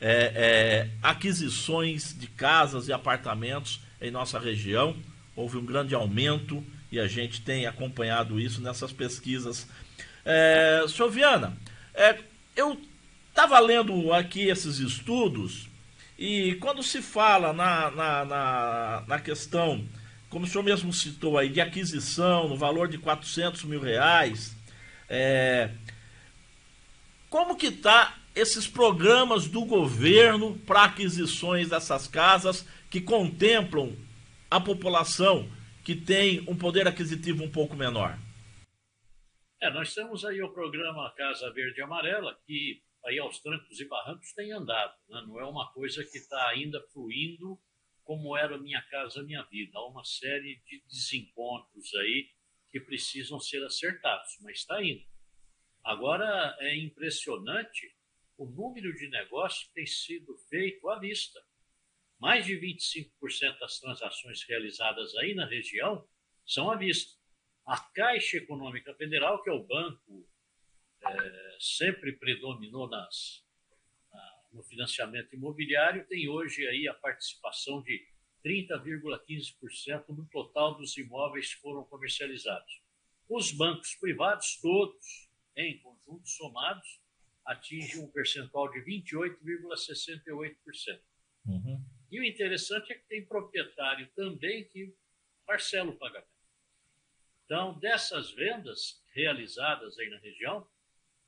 é, 0.00 0.32
é, 0.34 0.90
aquisições 1.02 2.16
de 2.18 2.26
casas 2.26 2.88
e 2.88 2.92
apartamentos 2.92 3.80
em 4.00 4.10
nossa 4.10 4.38
região. 4.38 4.96
Houve 5.36 5.58
um 5.58 5.64
grande 5.64 5.94
aumento 5.94 6.64
e 6.90 6.98
a 6.98 7.06
gente 7.06 7.42
tem 7.42 7.66
acompanhado 7.66 8.40
isso 8.40 8.60
nessas 8.60 8.92
pesquisas. 8.92 9.68
É, 10.24 10.84
senhor 10.88 11.10
Viana, 11.10 11.56
é, 11.94 12.18
eu 12.56 12.80
estava 13.28 13.58
lendo 13.60 14.12
aqui 14.12 14.48
esses 14.48 14.78
estudos 14.78 15.69
e 16.20 16.56
quando 16.56 16.82
se 16.82 17.00
fala 17.00 17.50
na, 17.54 17.90
na, 17.90 18.24
na, 18.26 19.04
na, 19.08 19.18
questão, 19.18 19.88
como 20.28 20.44
o 20.44 20.48
senhor 20.48 20.62
mesmo 20.62 20.92
citou 20.92 21.38
aí, 21.38 21.48
de 21.48 21.62
aquisição 21.62 22.46
no 22.46 22.58
valor 22.58 22.88
de 22.88 22.98
400 22.98 23.64
mil 23.64 23.80
reais, 23.80 24.54
é, 25.08 25.70
como 27.30 27.56
que 27.56 27.68
está 27.68 28.18
esses 28.34 28.68
programas 28.68 29.48
do 29.48 29.64
governo 29.64 30.58
para 30.66 30.84
aquisições 30.84 31.70
dessas 31.70 32.06
casas 32.06 32.68
que 32.90 33.00
contemplam 33.00 33.96
a 34.50 34.60
população 34.60 35.50
que 35.82 35.94
tem 35.94 36.44
um 36.46 36.54
poder 36.54 36.86
aquisitivo 36.86 37.42
um 37.42 37.50
pouco 37.50 37.74
menor? 37.74 38.18
É, 39.62 39.70
nós 39.70 39.94
temos 39.94 40.22
aí 40.26 40.42
o 40.42 40.52
programa 40.52 41.14
Casa 41.16 41.50
Verde 41.54 41.80
e 41.80 41.82
Amarela, 41.82 42.36
que 42.46 42.82
aí 43.04 43.18
aos 43.18 43.40
trancos 43.40 43.80
e 43.80 43.84
barrancos 43.86 44.32
tem 44.32 44.52
andado. 44.52 44.94
Né? 45.08 45.22
Não 45.26 45.40
é 45.40 45.44
uma 45.44 45.72
coisa 45.72 46.04
que 46.04 46.18
está 46.18 46.48
ainda 46.48 46.80
fluindo 46.92 47.58
como 48.04 48.36
era 48.36 48.58
Minha 48.58 48.82
Casa 48.90 49.22
Minha 49.22 49.42
Vida. 49.44 49.78
Há 49.78 49.86
uma 49.86 50.04
série 50.04 50.60
de 50.66 50.82
desencontros 50.88 51.94
aí 51.94 52.30
que 52.70 52.80
precisam 52.80 53.38
ser 53.40 53.64
acertados, 53.64 54.38
mas 54.42 54.58
está 54.58 54.82
indo. 54.82 55.04
Agora, 55.82 56.56
é 56.60 56.76
impressionante 56.76 57.94
o 58.36 58.46
número 58.46 58.94
de 58.94 59.08
negócios 59.08 59.68
que 59.68 59.74
tem 59.74 59.86
sido 59.86 60.36
feito 60.48 60.88
à 60.88 60.98
vista. 60.98 61.40
Mais 62.18 62.44
de 62.44 62.54
25% 62.54 63.58
das 63.58 63.78
transações 63.78 64.42
realizadas 64.44 65.14
aí 65.16 65.34
na 65.34 65.46
região 65.46 66.06
são 66.46 66.70
à 66.70 66.76
vista. 66.76 67.18
A 67.66 67.78
Caixa 67.78 68.38
Econômica 68.38 68.94
Federal, 68.94 69.42
que 69.42 69.50
é 69.50 69.52
o 69.52 69.64
banco 69.64 70.28
é, 71.06 71.56
sempre 71.58 72.12
predominou 72.12 72.88
nas, 72.88 73.44
na, 74.12 74.42
no 74.52 74.62
financiamento 74.62 75.34
imobiliário, 75.34 76.06
tem 76.06 76.28
hoje 76.28 76.66
aí 76.66 76.86
a 76.88 76.94
participação 76.94 77.82
de 77.82 78.06
30,15% 78.44 80.08
no 80.08 80.26
total 80.26 80.76
dos 80.76 80.96
imóveis 80.96 81.54
que 81.54 81.60
foram 81.60 81.84
comercializados. 81.84 82.82
Os 83.28 83.52
bancos 83.52 83.94
privados, 83.94 84.58
todos, 84.60 85.30
em 85.56 85.78
conjunto, 85.78 86.28
somados, 86.28 87.00
atingem 87.44 88.02
um 88.02 88.10
percentual 88.10 88.68
de 88.70 88.80
28,68%. 88.80 91.00
Uhum. 91.46 91.84
E 92.10 92.20
o 92.20 92.24
interessante 92.24 92.92
é 92.92 92.96
que 92.96 93.06
tem 93.06 93.24
proprietário 93.24 94.10
também 94.14 94.68
que 94.68 94.94
parcela 95.46 95.90
o 95.90 95.96
pagamento. 95.96 96.28
Então, 97.44 97.78
dessas 97.78 98.32
vendas 98.32 99.02
realizadas 99.12 99.98
aí 99.98 100.08
na 100.08 100.18
região, 100.18 100.66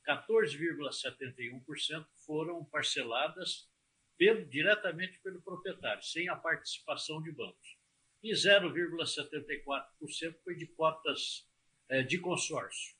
14,71% 0.07 2.05
foram 2.25 2.63
parceladas 2.65 3.69
pelo, 4.17 4.45
diretamente 4.45 5.19
pelo 5.23 5.41
proprietário, 5.41 6.03
sem 6.03 6.27
a 6.29 6.35
participação 6.35 7.21
de 7.21 7.31
bancos. 7.31 7.77
E 8.21 8.33
0,74% 8.33 10.35
foi 10.43 10.55
de 10.55 10.67
cotas 10.67 11.47
é, 11.89 12.01
de 12.01 12.17
consórcio. 12.17 12.95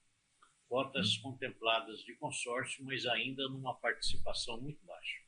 Cotas 0.67 1.17
hum. 1.17 1.21
contempladas 1.23 1.99
de 1.99 2.13
consórcio, 2.15 2.83
mas 2.83 3.05
ainda 3.05 3.47
numa 3.47 3.73
participação 3.75 4.59
muito 4.59 4.83
baixa. 4.85 5.23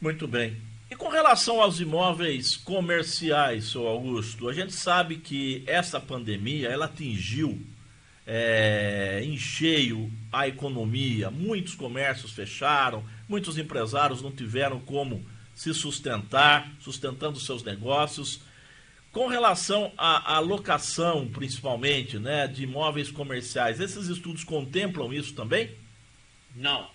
Muito 0.00 0.26
bem. 0.26 0.60
E 0.90 0.96
com 0.96 1.08
relação 1.08 1.60
aos 1.60 1.78
imóveis 1.78 2.56
comerciais, 2.56 3.70
senhor 3.70 3.86
Augusto, 3.86 4.48
a 4.48 4.52
gente 4.52 4.72
sabe 4.72 5.18
que 5.18 5.62
essa 5.66 6.00
pandemia 6.00 6.68
ela 6.68 6.86
atingiu 6.86 7.64
é, 8.26 9.22
em 9.24 9.36
cheio 9.36 10.10
a 10.32 10.46
economia. 10.46 11.30
Muitos 11.30 11.74
comércios 11.74 12.32
fecharam, 12.32 13.04
muitos 13.28 13.58
empresários 13.58 14.22
não 14.22 14.30
tiveram 14.30 14.80
como 14.80 15.24
se 15.54 15.74
sustentar, 15.74 16.70
sustentando 16.80 17.38
seus 17.38 17.62
negócios. 17.62 18.40
Com 19.12 19.26
relação 19.26 19.92
à, 19.98 20.36
à 20.36 20.38
locação, 20.38 21.26
principalmente, 21.26 22.18
né, 22.18 22.46
de 22.46 22.62
imóveis 22.62 23.10
comerciais, 23.10 23.80
esses 23.80 24.06
estudos 24.06 24.44
contemplam 24.44 25.12
isso 25.12 25.34
também? 25.34 25.70
Não. 26.54 26.88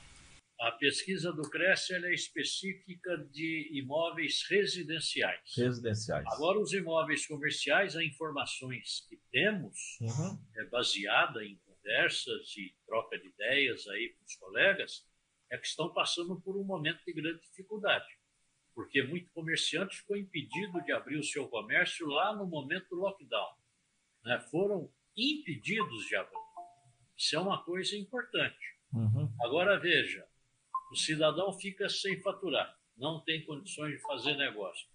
A 0.60 0.72
pesquisa 0.72 1.34
do 1.34 1.42
Cresce 1.50 1.94
é 1.94 2.14
específica 2.14 3.18
de 3.32 3.70
imóveis 3.74 4.46
residenciais. 4.50 5.42
Residenciais. 5.56 6.26
Agora, 6.32 6.60
os 6.60 6.72
imóveis 6.72 7.28
comerciais, 7.28 7.96
as 7.96 8.04
informações 8.04 9.06
que 9.10 9.20
temos 9.32 9.98
uhum. 10.00 10.40
é 10.56 10.66
baseada 10.66 11.44
em 11.44 11.58
conversas 11.66 12.56
e 12.58 12.74
troca 12.86 13.20
de 13.20 13.28
ideias 13.28 13.86
aí 13.88 14.16
com 14.18 14.24
os 14.24 14.36
colegas, 14.36 15.06
é 15.52 15.58
que 15.58 15.68
estão 15.68 15.94
passando 15.94 16.40
por 16.42 16.58
um 16.58 16.64
momento 16.64 17.04
de 17.06 17.14
grande 17.14 17.42
dificuldade 17.42 18.08
porque 18.76 19.02
muito 19.02 19.32
comerciante 19.32 19.98
ficou 19.98 20.18
impedido 20.18 20.84
de 20.84 20.92
abrir 20.92 21.18
o 21.18 21.24
seu 21.24 21.48
comércio 21.48 22.06
lá 22.08 22.36
no 22.36 22.46
momento 22.46 22.90
do 22.90 22.98
lockdown. 22.98 23.56
Né? 24.26 24.38
Foram 24.52 24.92
impedidos 25.16 26.06
de 26.08 26.16
abrir. 26.18 26.38
Isso 27.18 27.38
é 27.38 27.40
uma 27.40 27.64
coisa 27.64 27.96
importante. 27.96 28.76
Uhum. 28.94 29.34
Agora 29.42 29.80
veja, 29.80 30.28
o 30.92 30.96
cidadão 30.96 31.52
fica 31.54 31.90
sem 31.90 32.22
faturar, 32.22 32.78
não 32.98 33.20
tem 33.20 33.44
condições 33.46 33.94
de 33.94 34.02
fazer 34.02 34.36
negócio. 34.36 34.88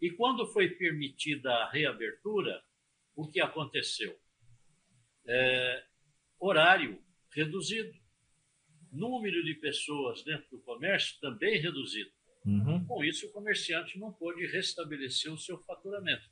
E 0.00 0.10
quando 0.10 0.46
foi 0.46 0.68
permitida 0.70 1.50
a 1.52 1.70
reabertura, 1.70 2.62
o 3.14 3.28
que 3.28 3.40
aconteceu? 3.40 4.18
É, 5.26 5.84
horário 6.38 7.02
reduzido, 7.30 7.92
número 8.92 9.42
de 9.44 9.54
pessoas 9.54 10.22
dentro 10.22 10.50
do 10.50 10.60
comércio 10.60 11.18
também 11.20 11.58
reduzido. 11.58 12.10
Uhum. 12.44 12.84
Com 12.84 13.02
isso, 13.02 13.26
o 13.26 13.32
comerciante 13.32 13.98
não 13.98 14.12
pôde 14.12 14.46
restabelecer 14.46 15.32
o 15.32 15.38
seu 15.38 15.58
faturamento. 15.64 16.28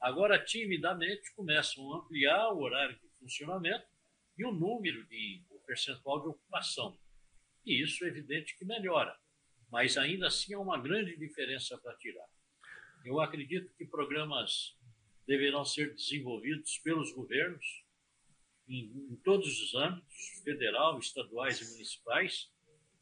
Agora, 0.00 0.42
timidamente, 0.42 1.34
começam 1.34 1.92
a 1.92 1.98
ampliar 1.98 2.52
o 2.52 2.60
horário 2.60 2.98
de 2.98 3.08
funcionamento 3.18 3.86
e 4.36 4.44
o 4.44 4.52
número 4.52 5.06
de 5.06 5.42
o 5.50 5.58
percentual 5.60 6.20
de 6.20 6.28
ocupação. 6.28 6.98
E 7.64 7.82
isso 7.82 8.04
é 8.04 8.08
evidente 8.08 8.56
que 8.56 8.64
melhora, 8.64 9.16
mas 9.70 9.96
ainda 9.96 10.26
assim 10.26 10.54
há 10.54 10.58
uma 10.58 10.80
grande 10.80 11.16
diferença 11.16 11.78
para 11.78 11.96
tirar. 11.96 12.26
Eu 13.04 13.20
acredito 13.20 13.72
que 13.76 13.86
programas 13.86 14.76
deverão 15.26 15.64
ser 15.64 15.94
desenvolvidos 15.94 16.78
pelos 16.78 17.12
governos 17.12 17.84
em, 18.68 18.84
em 19.10 19.16
todos 19.16 19.60
os 19.60 19.74
âmbitos, 19.74 20.42
federal, 20.42 20.98
estaduais 20.98 21.60
e 21.60 21.72
municipais, 21.72 22.50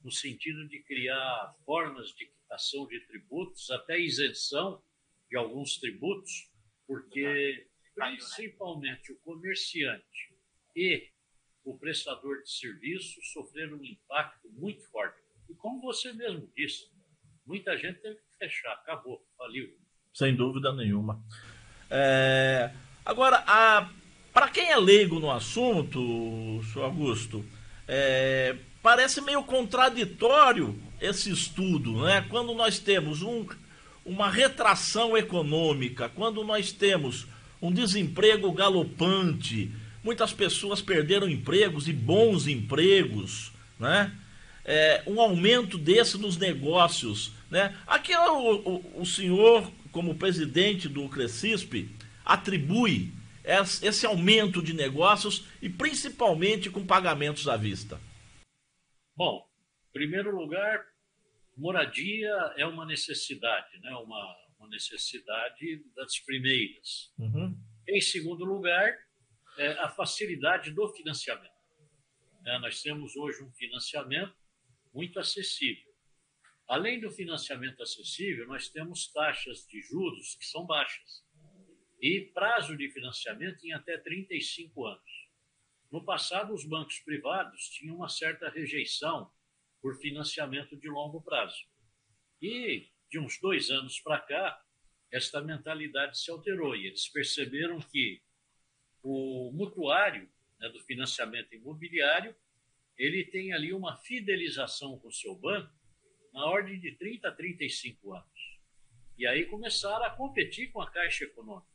no 0.02 0.11
sentido 0.11 0.66
de 0.69 0.83
criar 0.83 1.54
formas 1.64 2.09
de 2.14 2.26
quitação 2.26 2.87
de 2.87 3.00
tributos, 3.07 3.71
até 3.71 3.99
isenção 3.99 4.83
de 5.31 5.37
alguns 5.37 5.78
tributos, 5.78 6.50
porque 6.87 7.69
principalmente 7.95 9.12
o 9.12 9.19
comerciante 9.21 10.35
e 10.75 11.11
o 11.64 11.78
prestador 11.78 12.42
de 12.42 12.50
serviço 12.50 13.21
sofreram 13.33 13.76
um 13.76 13.85
impacto 13.85 14.49
muito 14.52 14.83
forte. 14.90 15.16
E 15.49 15.54
como 15.54 15.81
você 15.81 16.12
mesmo 16.12 16.49
disse, 16.57 16.85
muita 17.47 17.76
gente 17.76 18.00
teve 18.00 18.16
que 18.16 18.38
fechar, 18.38 18.73
acabou, 18.73 19.21
faliu. 19.37 19.69
Sem 20.12 20.35
dúvida 20.35 20.73
nenhuma. 20.73 21.23
É... 21.90 22.73
Agora, 23.04 23.42
a... 23.47 23.90
para 24.33 24.48
quem 24.48 24.70
é 24.70 24.77
leigo 24.77 25.20
no 25.20 25.31
assunto, 25.31 25.98
senhor 26.64 26.85
Augusto, 26.85 27.44
é 27.87 28.57
parece 28.83 29.20
meio 29.20 29.44
contraditório 29.44 30.79
esse 31.01 31.31
estudo, 31.31 32.03
né? 32.03 32.27
Quando 32.29 32.53
nós 32.53 32.79
temos 32.79 33.22
um, 33.22 33.46
uma 34.05 34.29
retração 34.29 35.16
econômica, 35.16 36.09
quando 36.09 36.42
nós 36.44 36.72
temos 36.72 37.27
um 37.61 37.72
desemprego 37.72 38.51
galopante, 38.53 39.70
muitas 40.02 40.32
pessoas 40.32 40.80
perderam 40.80 41.28
empregos 41.28 41.88
e 41.88 41.92
bons 41.92 42.46
empregos, 42.46 43.52
né? 43.78 44.16
É, 44.64 45.02
um 45.06 45.20
aumento 45.20 45.76
desse 45.76 46.16
nos 46.16 46.36
negócios, 46.36 47.32
né? 47.50 47.76
Aqui 47.86 48.14
o, 48.14 48.54
o, 48.56 49.02
o 49.02 49.06
senhor, 49.06 49.70
como 49.90 50.14
presidente 50.14 50.88
do 50.88 51.08
Crescisp, 51.08 51.88
atribui 52.24 53.12
esse 53.82 54.06
aumento 54.06 54.62
de 54.62 54.72
negócios 54.72 55.44
e 55.60 55.68
principalmente 55.68 56.70
com 56.70 56.86
pagamentos 56.86 57.48
à 57.48 57.56
vista. 57.56 58.00
Bom, 59.16 59.44
em 59.90 59.92
primeiro 59.92 60.34
lugar, 60.34 60.84
moradia 61.56 62.30
é 62.56 62.64
uma 62.64 62.86
necessidade, 62.86 63.78
né? 63.80 63.90
uma, 63.96 64.36
uma 64.58 64.68
necessidade 64.68 65.84
das 65.96 66.18
primeiras. 66.20 67.12
Uhum. 67.18 67.56
Em 67.88 68.00
segundo 68.00 68.44
lugar, 68.44 68.96
é 69.62 69.79
a 69.79 69.88
facilidade 69.88 70.70
do 70.72 70.88
financiamento. 70.88 71.53
É, 72.44 72.59
nós 72.59 72.83
temos 72.83 73.16
hoje 73.16 73.42
um 73.42 73.53
financiamento 73.53 74.37
muito 74.92 75.18
acessível. 75.18 75.92
Além 76.68 77.01
do 77.01 77.11
financiamento 77.11 77.83
acessível, 77.83 78.46
nós 78.46 78.68
temos 78.68 79.07
taxas 79.12 79.66
de 79.66 79.81
juros 79.83 80.35
que 80.37 80.44
são 80.44 80.66
baixas 80.66 81.25
e 82.01 82.33
prazo 82.35 82.77
de 82.77 82.90
financiamento 82.90 83.64
em 83.64 83.72
até 83.72 83.96
35 83.96 84.87
anos. 84.87 85.29
No 85.90 86.05
passado, 86.05 86.53
os 86.53 86.64
bancos 86.64 86.98
privados 87.01 87.68
tinham 87.68 87.96
uma 87.96 88.09
certa 88.09 88.48
rejeição 88.48 89.31
por 89.81 89.96
financiamento 90.01 90.77
de 90.77 90.88
longo 90.88 91.22
prazo. 91.22 91.64
E, 92.40 92.88
de 93.11 93.18
uns 93.18 93.38
dois 93.38 93.70
anos 93.70 94.01
para 94.01 94.18
cá, 94.18 94.61
esta 95.12 95.40
mentalidade 95.42 96.18
se 96.18 96.31
alterou 96.31 96.75
e 96.75 96.87
eles 96.87 97.09
perceberam 97.09 97.79
que 97.79 98.22
o 99.02 99.50
mutuário 99.52 100.28
né, 100.58 100.68
do 100.68 100.80
financiamento 100.80 101.54
imobiliário 101.54 102.34
ele 102.96 103.24
tem 103.24 103.52
ali 103.52 103.72
uma 103.72 103.96
fidelização 103.96 104.98
com 104.98 105.08
o 105.08 105.12
seu 105.12 105.34
banco 105.34 105.72
na 106.32 106.46
ordem 106.46 106.78
de 106.78 106.92
30 106.92 107.28
a 107.28 107.32
35 107.32 108.14
anos. 108.14 108.58
E 109.18 109.26
aí 109.26 109.46
começaram 109.46 110.04
a 110.04 110.10
competir 110.10 110.70
com 110.72 110.80
a 110.80 110.90
Caixa 110.90 111.24
Econômica 111.24 111.72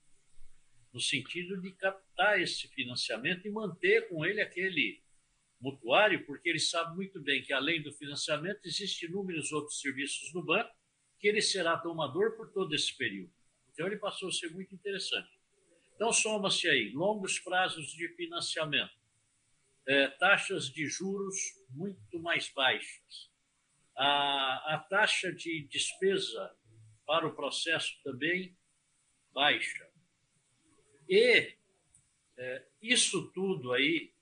no 0.93 0.99
sentido 0.99 1.61
de 1.61 1.71
captar 1.73 2.41
esse 2.41 2.67
financiamento 2.69 3.47
e 3.47 3.51
manter 3.51 4.07
com 4.09 4.25
ele 4.25 4.41
aquele 4.41 5.03
mutuário, 5.59 6.25
porque 6.25 6.49
ele 6.49 6.59
sabe 6.59 6.95
muito 6.95 7.19
bem 7.19 7.43
que, 7.43 7.53
além 7.53 7.81
do 7.81 7.91
financiamento, 7.93 8.65
existem 8.65 9.09
inúmeros 9.09 9.51
outros 9.51 9.79
serviços 9.79 10.31
do 10.31 10.43
banco 10.43 10.73
que 11.19 11.27
ele 11.27 11.41
será 11.41 11.77
tomador 11.77 12.35
por 12.35 12.51
todo 12.51 12.73
esse 12.73 12.95
período. 12.95 13.31
Então, 13.71 13.85
ele 13.85 13.97
passou 13.97 14.29
a 14.29 14.31
ser 14.31 14.49
muito 14.51 14.73
interessante. 14.73 15.37
Então, 15.97 16.13
soma-se 16.13 16.69
aí 16.69 16.91
longos 16.91 17.39
prazos 17.39 17.88
de 17.88 18.07
financiamento, 18.10 18.95
é, 19.88 20.07
taxas 20.10 20.69
de 20.69 20.86
juros 20.86 21.36
muito 21.71 22.19
mais 22.19 22.49
baixas, 22.49 23.31
a, 23.97 24.75
a 24.75 24.77
taxa 24.77 25.33
de 25.33 25.67
despesa 25.67 26.55
para 27.03 27.25
o 27.25 27.36
processo 27.36 27.99
também 28.03 28.55
baixa, 29.33 29.89
e 31.10 31.55
é, 32.38 32.67
isso 32.79 33.31
tudo 33.31 33.73
aí, 33.73 34.13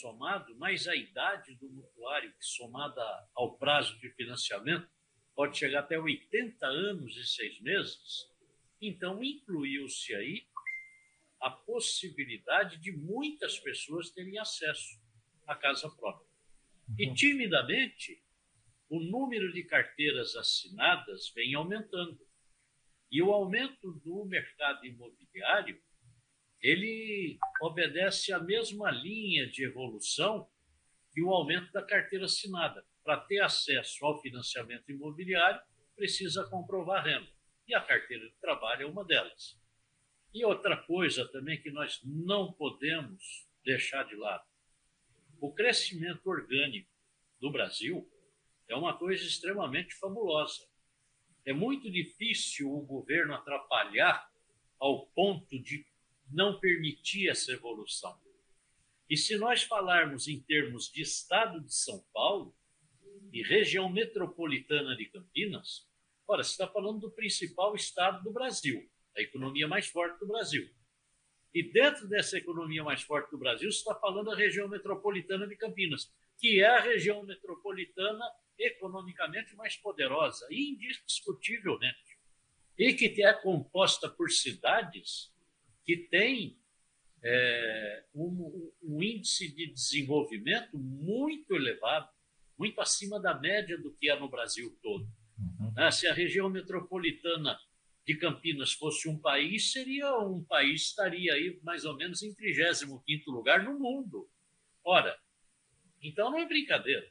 somado, 0.00 0.56
mais 0.56 0.88
a 0.88 0.96
idade 0.96 1.54
do 1.56 1.68
mutuário, 1.68 2.32
que 2.32 2.46
somada 2.46 3.02
ao 3.34 3.58
prazo 3.58 3.98
de 3.98 4.08
financiamento, 4.14 4.88
pode 5.36 5.58
chegar 5.58 5.80
até 5.80 5.98
80 5.98 6.66
anos 6.66 7.14
e 7.14 7.26
seis 7.26 7.60
meses, 7.60 8.26
então 8.80 9.22
incluiu-se 9.22 10.14
aí 10.14 10.48
a 11.40 11.50
possibilidade 11.50 12.76
de 12.78 12.92
muitas 12.92 13.58
pessoas 13.58 14.10
terem 14.10 14.38
acesso 14.38 15.00
à 15.46 15.54
casa 15.54 15.88
própria. 15.90 16.28
E 16.98 17.08
uhum. 17.08 17.14
timidamente, 17.14 18.22
o 18.88 19.00
número 19.00 19.52
de 19.52 19.62
carteiras 19.64 20.36
assinadas 20.36 21.32
vem 21.34 21.54
aumentando. 21.54 22.20
E 23.10 23.22
o 23.22 23.32
aumento 23.32 23.92
do 24.04 24.24
mercado 24.24 24.84
imobiliário 24.84 25.80
ele 26.62 27.38
obedece 27.60 28.32
à 28.32 28.38
mesma 28.38 28.90
linha 28.90 29.46
de 29.46 29.64
evolução 29.64 30.48
que 31.10 31.22
o 31.22 31.30
aumento 31.30 31.72
da 31.72 31.82
carteira 31.82 32.26
assinada. 32.26 32.84
Para 33.02 33.16
ter 33.16 33.40
acesso 33.40 34.04
ao 34.04 34.20
financiamento 34.20 34.90
imobiliário, 34.90 35.60
precisa 35.96 36.44
comprovar 36.44 37.04
renda. 37.04 37.28
E 37.66 37.74
a 37.74 37.80
carteira 37.80 38.28
de 38.28 38.34
trabalho 38.40 38.82
é 38.82 38.86
uma 38.86 39.04
delas. 39.04 39.58
E 40.32 40.44
outra 40.44 40.76
coisa 40.76 41.26
também 41.26 41.60
que 41.60 41.70
nós 41.70 42.00
não 42.04 42.52
podemos 42.52 43.48
deixar 43.64 44.04
de 44.04 44.14
lado: 44.14 44.44
o 45.40 45.52
crescimento 45.52 46.28
orgânico 46.28 46.90
do 47.40 47.50
Brasil 47.50 48.08
é 48.68 48.76
uma 48.76 48.96
coisa 48.96 49.24
extremamente 49.24 49.94
fabulosa. 49.96 50.68
é 51.44 51.52
muito 51.52 51.90
difícil 51.90 52.70
o 52.72 52.82
governo 52.82 53.34
atrapalhar 53.34 54.30
ao 54.78 55.06
ponto 55.06 55.58
de 55.58 55.84
não 56.30 56.60
permitir 56.60 57.28
essa 57.28 57.50
evolução. 57.50 58.16
E 59.08 59.16
se 59.16 59.36
nós 59.36 59.64
falarmos 59.64 60.28
em 60.28 60.40
termos 60.40 60.88
de 60.92 61.02
estado 61.02 61.60
de 61.60 61.74
São 61.74 62.04
Paulo 62.12 62.54
e 63.32 63.42
região 63.42 63.88
metropolitana 63.88 64.94
de 64.94 65.06
Campinas, 65.06 65.88
ora, 66.28 66.44
você 66.44 66.52
está 66.52 66.68
falando 66.68 67.00
do 67.00 67.10
principal 67.10 67.74
estado 67.74 68.22
do 68.22 68.32
Brasil, 68.32 68.88
a 69.16 69.20
economia 69.20 69.66
mais 69.66 69.86
forte 69.88 70.18
do 70.18 70.26
Brasil. 70.26 70.68
E 71.52 71.62
dentro 71.62 72.06
dessa 72.08 72.38
economia 72.38 72.84
mais 72.84 73.02
forte 73.02 73.30
do 73.30 73.38
Brasil, 73.38 73.70
você 73.70 73.78
está 73.78 73.94
falando 73.94 74.30
da 74.30 74.36
região 74.36 74.68
metropolitana 74.68 75.46
de 75.46 75.56
Campinas, 75.56 76.12
que 76.38 76.60
é 76.60 76.68
a 76.68 76.80
região 76.80 77.22
metropolitana 77.24 78.24
economicamente 78.58 79.56
mais 79.56 79.76
poderosa, 79.76 80.46
indiscutivelmente, 80.50 82.18
e 82.78 82.94
que 82.94 83.22
é 83.22 83.32
composta 83.32 84.08
por 84.08 84.30
cidades 84.30 85.32
que 85.84 85.96
têm 85.96 86.58
é, 87.22 88.04
um, 88.14 88.72
um, 88.82 89.02
índice 89.02 89.52
de 89.54 89.66
desenvolvimento 89.72 90.78
muito 90.78 91.54
elevado, 91.54 92.08
muito 92.56 92.80
acima 92.80 93.18
da 93.20 93.34
média 93.34 93.76
do 93.76 93.92
que 93.92 94.08
é 94.08 94.18
no 94.18 94.28
Brasil 94.28 94.78
todo. 94.82 95.04
Uhum. 95.38 95.72
Né? 95.74 95.90
Se 95.90 96.06
a 96.06 96.14
região 96.14 96.48
metropolitana 96.48 97.58
de 98.10 98.16
Campinas 98.18 98.72
fosse 98.72 99.08
um 99.08 99.16
país, 99.16 99.70
seria 99.70 100.18
um 100.18 100.42
país, 100.42 100.82
estaria 100.82 101.32
aí 101.32 101.60
mais 101.62 101.84
ou 101.84 101.96
menos 101.96 102.22
em 102.22 102.34
35 102.34 103.30
lugar 103.30 103.62
no 103.62 103.78
mundo. 103.78 104.28
Ora, 104.84 105.16
então 106.02 106.30
não 106.30 106.40
é 106.40 106.46
brincadeira. 106.46 107.06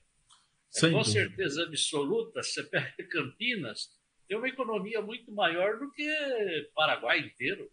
É, 0.76 0.92
com 0.92 1.04
certeza 1.04 1.64
absoluta, 1.64 2.44
você 2.44 2.64
pega 2.64 2.94
Campinas, 3.10 3.90
tem 4.28 4.38
uma 4.38 4.50
economia 4.50 5.02
muito 5.02 5.32
maior 5.32 5.80
do 5.80 5.90
que 5.92 6.70
Paraguai 6.76 7.20
inteiro. 7.20 7.72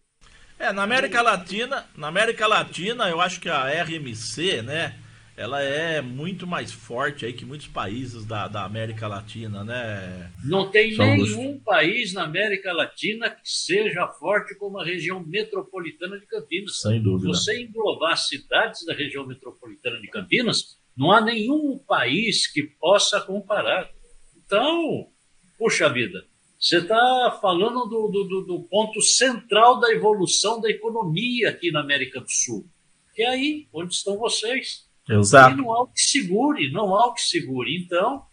É, 0.57 0.71
na 0.71 0.83
América 0.83 1.21
Latina, 1.21 1.85
na 1.97 2.07
América 2.07 2.47
Latina, 2.47 3.09
eu 3.09 3.19
acho 3.19 3.41
que 3.41 3.49
a 3.49 3.67
RMC, 3.83 4.61
né, 4.61 4.97
ela 5.37 5.61
é 5.61 6.01
muito 6.01 6.47
mais 6.47 6.71
forte 6.71 7.23
aí 7.23 7.31
que 7.31 7.45
muitos 7.45 7.67
países 7.67 8.25
da, 8.25 8.47
da 8.47 8.65
América 8.65 9.07
Latina, 9.07 9.63
né? 9.63 10.31
Não 10.43 10.71
tem 10.71 10.95
São 10.95 11.05
nenhum 11.05 11.49
Augusto. 11.49 11.63
país 11.63 12.11
na 12.11 12.23
América 12.23 12.73
Latina 12.73 13.29
que 13.29 13.47
seja 13.47 14.07
forte 14.07 14.55
como 14.55 14.79
a 14.79 14.83
região 14.83 15.23
metropolitana 15.23 16.19
de 16.19 16.25
Campinas. 16.25 16.81
Sem 16.81 16.99
dúvida. 17.03 17.27
Você 17.27 17.61
englobar 17.61 18.17
cidades 18.17 18.83
da 18.83 18.95
região 18.95 19.27
metropolitana 19.27 20.01
de 20.01 20.07
Campinas, 20.07 20.79
não 20.97 21.11
há 21.11 21.21
nenhum 21.21 21.77
país 21.77 22.47
que 22.47 22.63
possa 22.63 23.21
comparar. 23.21 23.91
Então, 24.35 25.07
puxa 25.55 25.87
vida, 25.87 26.25
você 26.59 26.79
está 26.79 27.37
falando 27.39 27.85
do, 27.85 28.07
do, 28.07 28.41
do, 28.41 28.63
ponto 28.63 28.99
central 29.03 29.79
da 29.79 29.91
evolução 29.91 30.59
da 30.59 30.67
economia 30.71 31.49
aqui 31.49 31.71
na 31.71 31.81
América 31.81 32.19
do 32.19 32.31
Sul. 32.31 32.65
Que 33.13 33.21
é 33.21 33.29
aí 33.29 33.67
onde 33.71 33.93
estão 33.93 34.17
vocês. 34.17 34.86
Exato. 35.09 35.53
E 35.53 35.57
não 35.57 35.73
há 35.73 35.83
o 35.83 35.87
que 35.87 36.01
segure, 36.01 36.71
não 36.71 36.95
há 36.95 37.07
o 37.07 37.13
que 37.13 37.21
segure. 37.21 37.75
Então, 37.77 38.25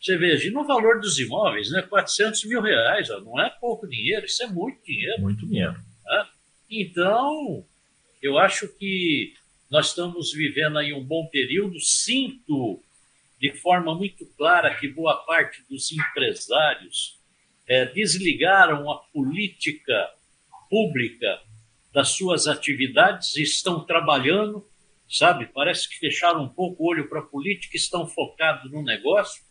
você 0.00 0.16
veja, 0.16 0.50
no 0.50 0.66
valor 0.66 1.00
dos 1.00 1.18
imóveis, 1.18 1.70
né, 1.70 1.82
400 1.82 2.44
mil 2.44 2.60
reais, 2.60 3.10
ó, 3.10 3.20
não 3.20 3.40
é 3.40 3.50
pouco 3.60 3.86
dinheiro, 3.86 4.26
isso 4.26 4.42
é 4.42 4.46
muito 4.46 4.82
dinheiro. 4.84 5.20
Muito 5.20 5.46
dinheiro. 5.46 5.72
Né? 5.72 6.26
Então, 6.70 7.64
eu 8.22 8.38
acho 8.38 8.68
que 8.68 9.34
nós 9.70 9.88
estamos 9.88 10.32
vivendo 10.32 10.78
aí 10.78 10.92
um 10.92 11.04
bom 11.04 11.26
período. 11.26 11.80
Sinto 11.80 12.82
de 13.40 13.52
forma 13.54 13.94
muito 13.94 14.24
clara 14.36 14.74
que 14.74 14.86
boa 14.86 15.16
parte 15.24 15.64
dos 15.68 15.90
empresários 15.90 17.18
é, 17.66 17.86
desligaram 17.86 18.90
a 18.90 18.98
política 18.98 20.10
pública 20.70 21.40
das 21.92 22.10
suas 22.10 22.46
atividades 22.46 23.34
e 23.36 23.42
estão 23.42 23.84
trabalhando, 23.84 24.66
sabe? 25.12 25.46
Parece 25.52 25.88
que 25.88 25.98
fecharam 25.98 26.42
um 26.42 26.48
pouco 26.48 26.82
o 26.82 26.86
olho 26.88 27.08
para 27.08 27.20
a 27.20 27.24
política, 27.24 27.76
estão 27.76 28.06
focados 28.06 28.70
no 28.72 28.82
negócio. 28.82 29.42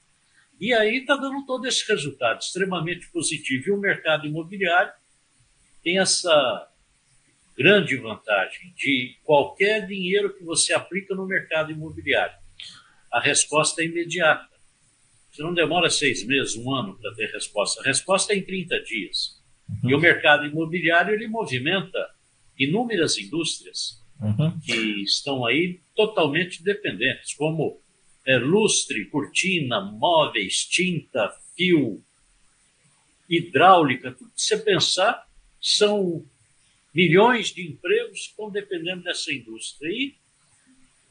E 0.59 0.73
aí 0.73 0.97
está 0.97 1.15
dando 1.15 1.45
todo 1.45 1.67
esse 1.67 1.87
resultado 1.87 2.39
extremamente 2.39 3.09
positivo. 3.11 3.69
E 3.69 3.71
o 3.71 3.77
mercado 3.77 4.25
imobiliário 4.25 4.91
tem 5.83 5.99
essa 5.99 6.67
grande 7.55 7.95
vantagem 7.95 8.73
de 8.75 9.17
qualquer 9.23 9.85
dinheiro 9.85 10.33
que 10.33 10.43
você 10.43 10.73
aplica 10.73 11.13
no 11.13 11.27
mercado 11.27 11.71
imobiliário. 11.71 12.35
A 13.11 13.19
resposta 13.19 13.81
é 13.81 13.85
imediata. 13.85 14.49
Você 15.31 15.43
não 15.43 15.53
demora 15.53 15.89
seis 15.89 16.25
meses, 16.25 16.55
um 16.55 16.73
ano 16.73 16.97
para 16.97 17.13
ter 17.13 17.27
resposta. 17.31 17.81
A 17.81 17.85
resposta 17.85 18.33
é 18.33 18.37
em 18.37 18.43
30 18.43 18.79
dias. 18.81 19.39
Uhum. 19.83 19.91
E 19.91 19.95
o 19.95 19.99
mercado 19.99 20.45
imobiliário 20.45 21.13
ele 21.13 21.27
movimenta 21.27 22.09
inúmeras 22.57 23.17
indústrias 23.17 24.00
uhum. 24.21 24.59
que 24.59 25.03
estão 25.03 25.45
aí 25.45 25.79
totalmente 25.95 26.63
dependentes, 26.63 27.33
como 27.33 27.79
é, 28.25 28.37
lustre, 28.37 29.05
cortina, 29.05 29.81
móveis, 29.81 30.65
tinta, 30.65 31.33
fio, 31.55 32.01
hidráulica, 33.29 34.11
tudo 34.11 34.31
que 34.31 34.41
você 34.41 34.57
pensar 34.57 35.25
são 35.61 36.25
milhões 36.93 37.47
de 37.47 37.65
empregos 37.67 38.19
estão 38.19 38.49
dependendo 38.49 39.03
dessa 39.03 39.31
indústria. 39.31 39.89
E 39.89 40.15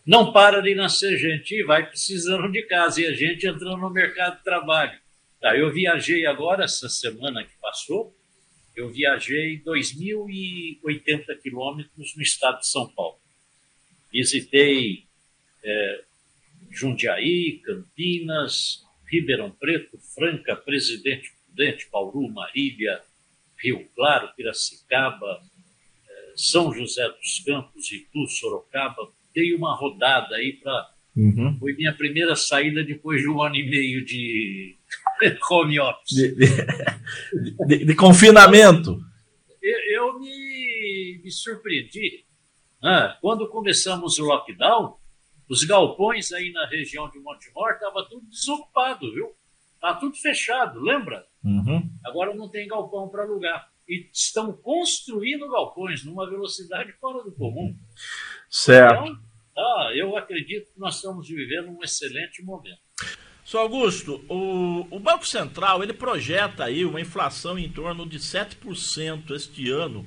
não 0.07 0.33
para 0.33 0.61
de 0.61 0.75
nascer 0.75 1.19
gente 1.19 1.55
e 1.55 1.63
vai 1.63 1.87
precisando 1.87 2.51
de 2.51 2.63
casa, 2.63 3.01
e 3.01 3.07
a 3.07 3.13
gente 3.13 3.47
entrando 3.47 3.77
no 3.77 3.91
mercado 3.91 4.39
de 4.39 4.45
trabalho. 4.45 4.99
Tá, 5.41 5.57
eu 5.57 5.73
viajei 5.73 6.27
agora, 6.27 6.65
essa 6.65 6.89
semana 6.89 7.45
que 7.45 7.53
passou, 7.61 8.15
eu 8.77 8.89
viajei 8.89 9.61
2.080 9.61 11.41
quilômetros 11.43 12.15
no 12.17 12.23
estado 12.23 12.61
de 12.61 12.69
São 12.69 12.89
Paulo. 12.89 13.19
Visitei 14.13 15.05
é, 15.63 16.05
Jundiaí, 16.71 17.61
Campinas, 17.65 18.85
Ribeirão 19.07 19.51
Preto, 19.51 19.99
Franca, 20.15 20.57
Presidente 20.57 21.33
Prudente, 21.47 21.89
Bauru, 21.91 22.29
Marília, 22.29 23.03
Rio 23.59 23.87
Claro, 23.95 24.33
Piracicaba, 24.35 25.43
são 26.41 26.73
José 26.73 27.07
dos 27.09 27.41
Campos, 27.41 27.93
Itu, 27.93 28.27
Sorocaba. 28.27 29.13
Dei 29.35 29.55
uma 29.55 29.75
rodada 29.75 30.37
aí 30.37 30.55
para. 30.55 30.91
Uhum. 31.17 31.57
Foi 31.59 31.75
minha 31.75 31.93
primeira 31.93 32.37
saída 32.37 32.85
depois 32.85 33.21
de 33.21 33.29
um 33.29 33.43
ano 33.43 33.57
e 33.57 33.69
meio 33.69 34.05
de 34.05 34.77
home 35.51 35.81
office. 35.81 36.17
De, 36.17 36.35
de, 36.35 37.67
de, 37.67 37.85
de 37.85 37.95
confinamento. 37.95 39.01
Eu, 39.61 39.79
eu 39.95 40.19
me, 40.19 41.21
me, 41.23 41.31
surpreendi. 41.31 42.25
Ah, 42.83 43.19
quando 43.21 43.49
começamos 43.49 44.19
o 44.19 44.25
lockdown, 44.25 44.97
os 45.49 45.65
galpões 45.65 46.33
aí 46.33 46.53
na 46.53 46.67
região 46.67 47.11
de 47.11 47.19
Montemor 47.19 47.73
estavam 47.73 48.09
tudo 48.09 48.27
desocupado, 48.29 49.13
viu? 49.13 49.33
Tá 49.81 49.95
tudo 49.95 50.17
fechado, 50.17 50.81
lembra? 50.81 51.27
Uhum. 51.45 51.91
Agora 52.05 52.35
não 52.35 52.49
tem 52.49 52.69
galpão 52.69 53.09
para 53.09 53.25
alugar 53.25 53.69
e 53.89 54.09
estão 54.13 54.53
construindo 54.53 55.51
galpões 55.51 56.05
numa 56.05 56.29
velocidade 56.31 56.93
fora 56.93 57.25
do 57.25 57.33
comum. 57.33 57.77
Certo. 58.49 59.03
Então, 59.03 59.19
ah, 59.61 59.93
eu 59.95 60.17
acredito 60.17 60.73
que 60.73 60.79
nós 60.81 60.97
estamos 60.97 61.29
vivendo 61.29 61.69
um 61.69 61.83
excelente 61.83 62.43
momento. 62.43 62.81
Sr. 63.45 63.59
Augusto, 63.59 64.25
o, 64.29 64.87
o, 64.91 65.01
Banco 65.01 65.27
Central 65.27 65.83
ele 65.83 65.93
projeta 65.93 66.65
aí 66.65 66.85
uma 66.85 67.01
inflação 67.01 67.59
em 67.59 67.69
torno 67.69 68.07
de 68.09 68.19
7% 68.19 69.31
este 69.33 69.71
ano, 69.71 70.07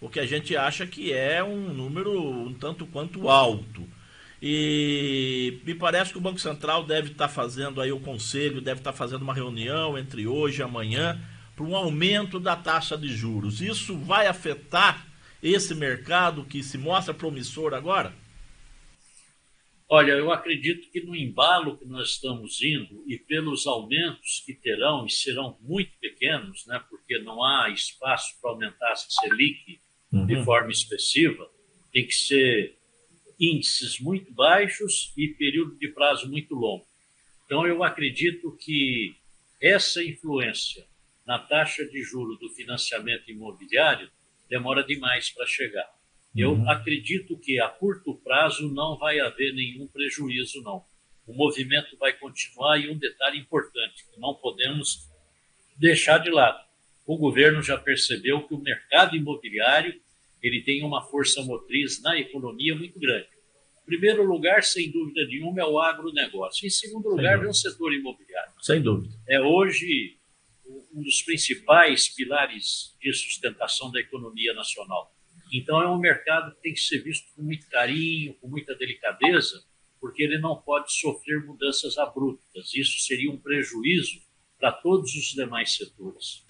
o 0.00 0.08
que 0.08 0.20
a 0.20 0.26
gente 0.26 0.56
acha 0.56 0.86
que 0.86 1.12
é 1.12 1.42
um 1.42 1.72
número 1.72 2.12
um 2.20 2.54
tanto 2.54 2.86
quanto 2.86 3.28
alto. 3.28 3.88
E 4.40 5.60
me 5.64 5.74
parece 5.74 6.12
que 6.12 6.18
o 6.18 6.20
Banco 6.20 6.38
Central 6.38 6.84
deve 6.84 7.12
estar 7.12 7.28
fazendo 7.28 7.80
aí 7.80 7.90
o 7.90 7.98
conselho, 7.98 8.60
deve 8.60 8.80
estar 8.80 8.92
fazendo 8.92 9.22
uma 9.22 9.34
reunião 9.34 9.98
entre 9.98 10.26
hoje 10.26 10.60
e 10.60 10.62
amanhã 10.62 11.20
para 11.56 11.64
um 11.64 11.74
aumento 11.74 12.38
da 12.38 12.54
taxa 12.54 12.96
de 12.96 13.08
juros. 13.08 13.60
Isso 13.60 13.96
vai 13.96 14.26
afetar 14.26 15.06
esse 15.42 15.74
mercado 15.74 16.44
que 16.44 16.62
se 16.62 16.78
mostra 16.78 17.12
promissor 17.12 17.74
agora? 17.74 18.12
Olha, 19.88 20.12
eu 20.12 20.32
acredito 20.32 20.90
que 20.90 21.00
no 21.00 21.14
embalo 21.14 21.76
que 21.76 21.84
nós 21.84 22.10
estamos 22.10 22.62
indo 22.62 23.04
e 23.06 23.18
pelos 23.18 23.66
aumentos 23.66 24.42
que 24.44 24.54
terão 24.54 25.04
e 25.04 25.10
serão 25.10 25.58
muito 25.60 25.92
pequenos, 26.00 26.66
né, 26.66 26.82
porque 26.88 27.18
não 27.18 27.44
há 27.44 27.68
espaço 27.68 28.34
para 28.40 28.50
aumentar 28.50 28.92
a 28.92 28.96
Selic 28.96 29.80
uhum. 30.10 30.26
de 30.26 30.42
forma 30.42 30.70
expressiva, 30.70 31.50
tem 31.92 32.06
que 32.06 32.14
ser 32.14 32.78
índices 33.38 34.00
muito 34.00 34.32
baixos 34.32 35.12
e 35.16 35.28
período 35.28 35.76
de 35.76 35.88
prazo 35.88 36.30
muito 36.30 36.54
longo. 36.54 36.86
Então, 37.44 37.66
eu 37.66 37.84
acredito 37.84 38.56
que 38.56 39.14
essa 39.60 40.02
influência 40.02 40.86
na 41.26 41.38
taxa 41.38 41.84
de 41.86 42.02
juro 42.02 42.36
do 42.36 42.48
financiamento 42.50 43.30
imobiliário 43.30 44.10
demora 44.48 44.82
demais 44.82 45.30
para 45.30 45.46
chegar. 45.46 45.88
Eu 46.36 46.52
uhum. 46.52 46.68
acredito 46.68 47.38
que 47.38 47.60
a 47.60 47.68
curto 47.68 48.14
prazo 48.16 48.72
não 48.72 48.98
vai 48.98 49.20
haver 49.20 49.54
nenhum 49.54 49.86
prejuízo, 49.86 50.62
não. 50.62 50.84
O 51.26 51.32
movimento 51.32 51.96
vai 51.96 52.12
continuar 52.12 52.78
e 52.78 52.90
um 52.90 52.98
detalhe 52.98 53.38
importante, 53.38 54.04
que 54.12 54.20
não 54.20 54.34
podemos 54.34 55.08
deixar 55.76 56.18
de 56.18 56.30
lado. 56.30 56.62
O 57.06 57.16
governo 57.16 57.62
já 57.62 57.78
percebeu 57.78 58.46
que 58.46 58.54
o 58.54 58.58
mercado 58.58 59.16
imobiliário 59.16 60.00
ele 60.42 60.62
tem 60.62 60.82
uma 60.82 61.02
força 61.02 61.42
motriz 61.42 62.02
na 62.02 62.18
economia 62.18 62.74
muito 62.74 62.98
grande. 62.98 63.28
Em 63.82 63.86
primeiro 63.86 64.24
lugar, 64.24 64.62
sem 64.62 64.90
dúvida 64.90 65.24
nenhuma, 65.26 65.60
é 65.60 65.64
o 65.64 65.78
agronegócio. 65.78 66.66
Em 66.66 66.70
segundo 66.70 67.08
lugar, 67.08 67.38
vem 67.38 67.48
o 67.48 67.54
setor 67.54 67.94
imobiliário. 67.94 68.52
Sem 68.60 68.82
dúvida. 68.82 69.14
É 69.28 69.40
hoje 69.40 70.16
um 70.94 71.02
dos 71.02 71.22
principais 71.22 72.08
pilares 72.08 72.94
de 73.00 73.12
sustentação 73.12 73.90
da 73.90 74.00
economia 74.00 74.52
nacional. 74.54 75.13
Então, 75.56 75.80
é 75.80 75.88
um 75.88 75.98
mercado 75.98 76.52
que 76.56 76.62
tem 76.62 76.72
que 76.74 76.80
ser 76.80 76.98
visto 76.98 77.32
com 77.36 77.42
muito 77.42 77.68
carinho, 77.68 78.34
com 78.40 78.48
muita 78.48 78.74
delicadeza, 78.74 79.62
porque 80.00 80.20
ele 80.20 80.36
não 80.40 80.56
pode 80.56 80.92
sofrer 80.92 81.46
mudanças 81.46 81.96
abruptas. 81.96 82.74
Isso 82.74 82.98
seria 83.06 83.30
um 83.30 83.36
prejuízo 83.36 84.20
para 84.58 84.72
todos 84.72 85.14
os 85.14 85.26
demais 85.26 85.76
setores. 85.76 86.44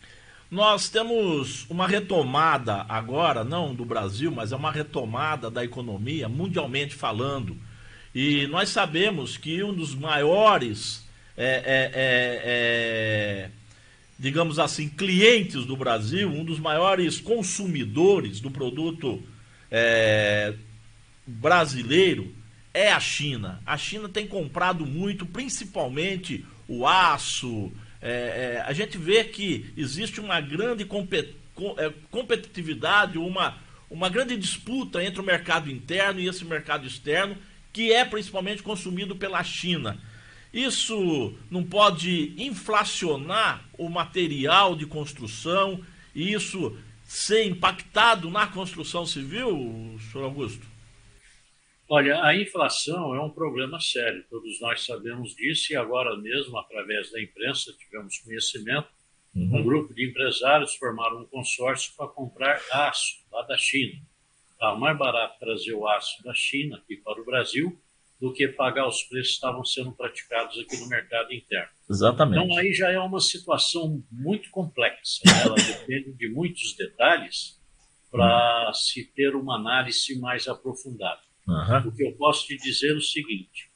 Nós 0.50 0.88
temos 0.88 1.68
uma 1.68 1.86
retomada 1.86 2.86
agora, 2.88 3.44
não 3.44 3.74
do 3.74 3.84
Brasil, 3.84 4.30
mas 4.30 4.52
é 4.52 4.56
uma 4.56 4.72
retomada 4.72 5.50
da 5.50 5.62
economia, 5.62 6.26
mundialmente 6.26 6.94
falando. 6.94 7.58
E 8.14 8.46
nós 8.46 8.70
sabemos 8.70 9.36
que 9.36 9.62
um 9.62 9.74
dos 9.74 9.94
maiores, 9.94 11.06
é, 11.36 11.46
é, 11.46 11.90
é, 11.94 12.42
é 12.46 13.50
digamos 14.18 14.58
assim, 14.58 14.88
clientes 14.88 15.64
do 15.64 15.76
Brasil, 15.76 16.28
um 16.28 16.44
dos 16.44 16.58
maiores 16.58 17.20
consumidores 17.20 18.40
do 18.40 18.50
produto 18.50 19.22
é, 19.70 20.54
brasileiro, 21.26 22.32
é 22.72 22.92
a 22.92 23.00
China. 23.00 23.60
A 23.66 23.76
China 23.76 24.08
tem 24.08 24.26
comprado 24.26 24.84
muito, 24.84 25.26
principalmente 25.26 26.44
o 26.68 26.86
aço. 26.86 27.72
É, 28.00 28.10
é, 28.58 28.64
a 28.66 28.72
gente 28.72 28.98
vê 28.98 29.24
que 29.24 29.72
existe 29.76 30.20
uma 30.20 30.40
grande 30.40 30.84
compet, 30.84 31.34
com, 31.54 31.74
é, 31.78 31.92
competitividade, 32.10 33.18
uma, 33.18 33.56
uma 33.88 34.08
grande 34.08 34.36
disputa 34.36 35.02
entre 35.02 35.20
o 35.20 35.24
mercado 35.24 35.70
interno 35.70 36.20
e 36.20 36.28
esse 36.28 36.44
mercado 36.44 36.86
externo, 36.86 37.36
que 37.72 37.92
é 37.92 38.04
principalmente 38.04 38.62
consumido 38.62 39.16
pela 39.16 39.42
China. 39.42 39.98
Isso 40.54 41.34
não 41.50 41.64
pode 41.64 42.32
inflacionar 42.40 43.68
o 43.76 43.88
material 43.88 44.76
de 44.76 44.86
construção 44.86 45.84
e 46.14 46.32
isso 46.32 46.78
ser 47.02 47.44
impactado 47.44 48.30
na 48.30 48.46
construção 48.46 49.04
civil, 49.04 49.98
senhor 50.12 50.26
Augusto? 50.26 50.64
Olha, 51.88 52.22
a 52.22 52.36
inflação 52.36 53.16
é 53.16 53.20
um 53.20 53.28
problema 53.28 53.80
sério, 53.80 54.24
todos 54.30 54.60
nós 54.60 54.86
sabemos 54.86 55.34
disso 55.34 55.72
e 55.72 55.76
agora 55.76 56.16
mesmo, 56.16 56.56
através 56.56 57.10
da 57.10 57.20
imprensa, 57.20 57.74
tivemos 57.76 58.18
conhecimento. 58.18 58.86
Uhum. 59.34 59.56
Um 59.56 59.64
grupo 59.64 59.92
de 59.92 60.08
empresários 60.08 60.76
formaram 60.76 61.22
um 61.22 61.26
consórcio 61.26 61.92
para 61.96 62.06
comprar 62.06 62.60
aço 62.70 63.16
lá 63.32 63.42
da 63.42 63.58
China. 63.58 64.00
Está 64.52 64.76
mais 64.76 64.96
barato 64.96 65.36
trazer 65.40 65.74
o 65.74 65.88
aço 65.88 66.22
da 66.22 66.32
China 66.32 66.76
aqui 66.76 66.96
para 66.96 67.20
o 67.20 67.24
Brasil 67.24 67.76
do 68.24 68.32
que 68.32 68.48
pagar 68.48 68.88
os 68.88 69.02
preços 69.02 69.32
que 69.32 69.34
estavam 69.34 69.62
sendo 69.66 69.92
praticados 69.92 70.58
aqui 70.58 70.78
no 70.78 70.88
mercado 70.88 71.30
interno. 71.30 71.68
Exatamente. 71.90 72.42
Então 72.42 72.56
aí 72.56 72.72
já 72.72 72.90
é 72.90 72.98
uma 72.98 73.20
situação 73.20 74.02
muito 74.10 74.48
complexa, 74.48 75.20
né? 75.26 75.42
ela 75.44 75.54
depende 75.54 76.10
de 76.14 76.30
muitos 76.30 76.74
detalhes 76.74 77.60
para 78.10 78.72
se 78.72 79.04
ter 79.14 79.36
uma 79.36 79.56
análise 79.56 80.18
mais 80.18 80.48
aprofundada. 80.48 81.20
Uhum. 81.46 81.88
O 81.88 81.92
que 81.92 82.02
eu 82.02 82.12
posso 82.12 82.46
te 82.46 82.56
dizer 82.56 82.92
é 82.92 82.96
o 82.96 83.02
seguinte: 83.02 83.68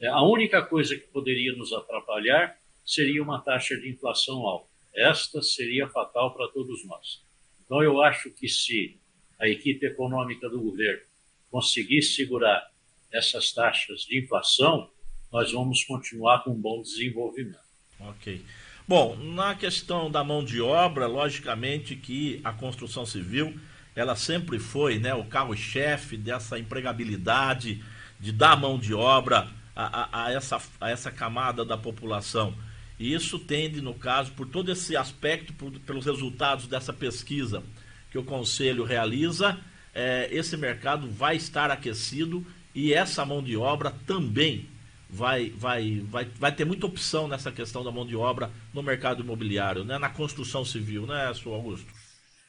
é, 0.00 0.08
a 0.08 0.22
única 0.22 0.60
coisa 0.60 0.96
que 0.96 1.06
poderia 1.06 1.52
nos 1.52 1.72
atrapalhar 1.72 2.58
seria 2.84 3.22
uma 3.22 3.40
taxa 3.40 3.76
de 3.76 3.88
inflação 3.88 4.44
alta. 4.44 4.66
Esta 4.92 5.40
seria 5.40 5.88
fatal 5.88 6.34
para 6.34 6.48
todos 6.48 6.84
nós. 6.84 7.22
Então, 7.64 7.80
eu 7.80 8.02
acho 8.02 8.28
que 8.32 8.48
se 8.48 8.98
a 9.38 9.46
equipe 9.46 9.86
econômica 9.86 10.50
do 10.50 10.60
governo 10.60 11.02
conseguir 11.48 12.02
segurar 12.02 12.68
essas 13.12 13.52
taxas 13.52 14.02
de 14.02 14.22
inflação, 14.22 14.90
nós 15.32 15.52
vamos 15.52 15.84
continuar 15.84 16.44
com 16.44 16.50
um 16.50 16.60
bom 16.60 16.82
desenvolvimento. 16.82 17.58
Ok. 18.00 18.42
Bom, 18.86 19.16
na 19.16 19.54
questão 19.54 20.10
da 20.10 20.24
mão 20.24 20.42
de 20.42 20.60
obra, 20.60 21.06
logicamente 21.06 21.94
que 21.94 22.40
a 22.42 22.52
construção 22.52 23.04
civil 23.04 23.58
ela 23.94 24.14
sempre 24.14 24.60
foi 24.60 24.98
né, 24.98 25.12
o 25.12 25.24
carro-chefe 25.24 26.16
dessa 26.16 26.56
empregabilidade, 26.56 27.82
de 28.20 28.30
dar 28.30 28.56
mão 28.56 28.78
de 28.78 28.94
obra 28.94 29.48
a, 29.74 30.02
a, 30.02 30.26
a, 30.26 30.32
essa, 30.32 30.60
a 30.80 30.88
essa 30.88 31.10
camada 31.10 31.64
da 31.64 31.76
população. 31.76 32.54
E 32.98 33.12
isso 33.12 33.38
tende, 33.38 33.80
no 33.80 33.94
caso, 33.94 34.32
por 34.32 34.46
todo 34.46 34.70
esse 34.70 34.96
aspecto, 34.96 35.52
por, 35.52 35.72
pelos 35.80 36.06
resultados 36.06 36.66
dessa 36.66 36.92
pesquisa 36.92 37.62
que 38.10 38.18
o 38.18 38.24
Conselho 38.24 38.84
realiza, 38.84 39.58
é, 39.94 40.28
esse 40.30 40.56
mercado 40.56 41.08
vai 41.10 41.36
estar 41.36 41.70
aquecido 41.70 42.46
e 42.78 42.94
essa 42.94 43.24
mão 43.24 43.42
de 43.42 43.56
obra 43.56 43.92
também 44.06 44.64
vai, 45.10 45.50
vai, 45.50 46.00
vai, 46.04 46.26
vai 46.26 46.54
ter 46.54 46.64
muita 46.64 46.86
opção 46.86 47.26
nessa 47.26 47.50
questão 47.50 47.82
da 47.82 47.90
mão 47.90 48.06
de 48.06 48.14
obra 48.14 48.52
no 48.72 48.84
mercado 48.84 49.20
imobiliário, 49.20 49.82
né? 49.82 49.98
na 49.98 50.08
construção 50.08 50.64
civil, 50.64 51.04
né, 51.04 51.34
senhor 51.34 51.56
Augusto? 51.56 51.92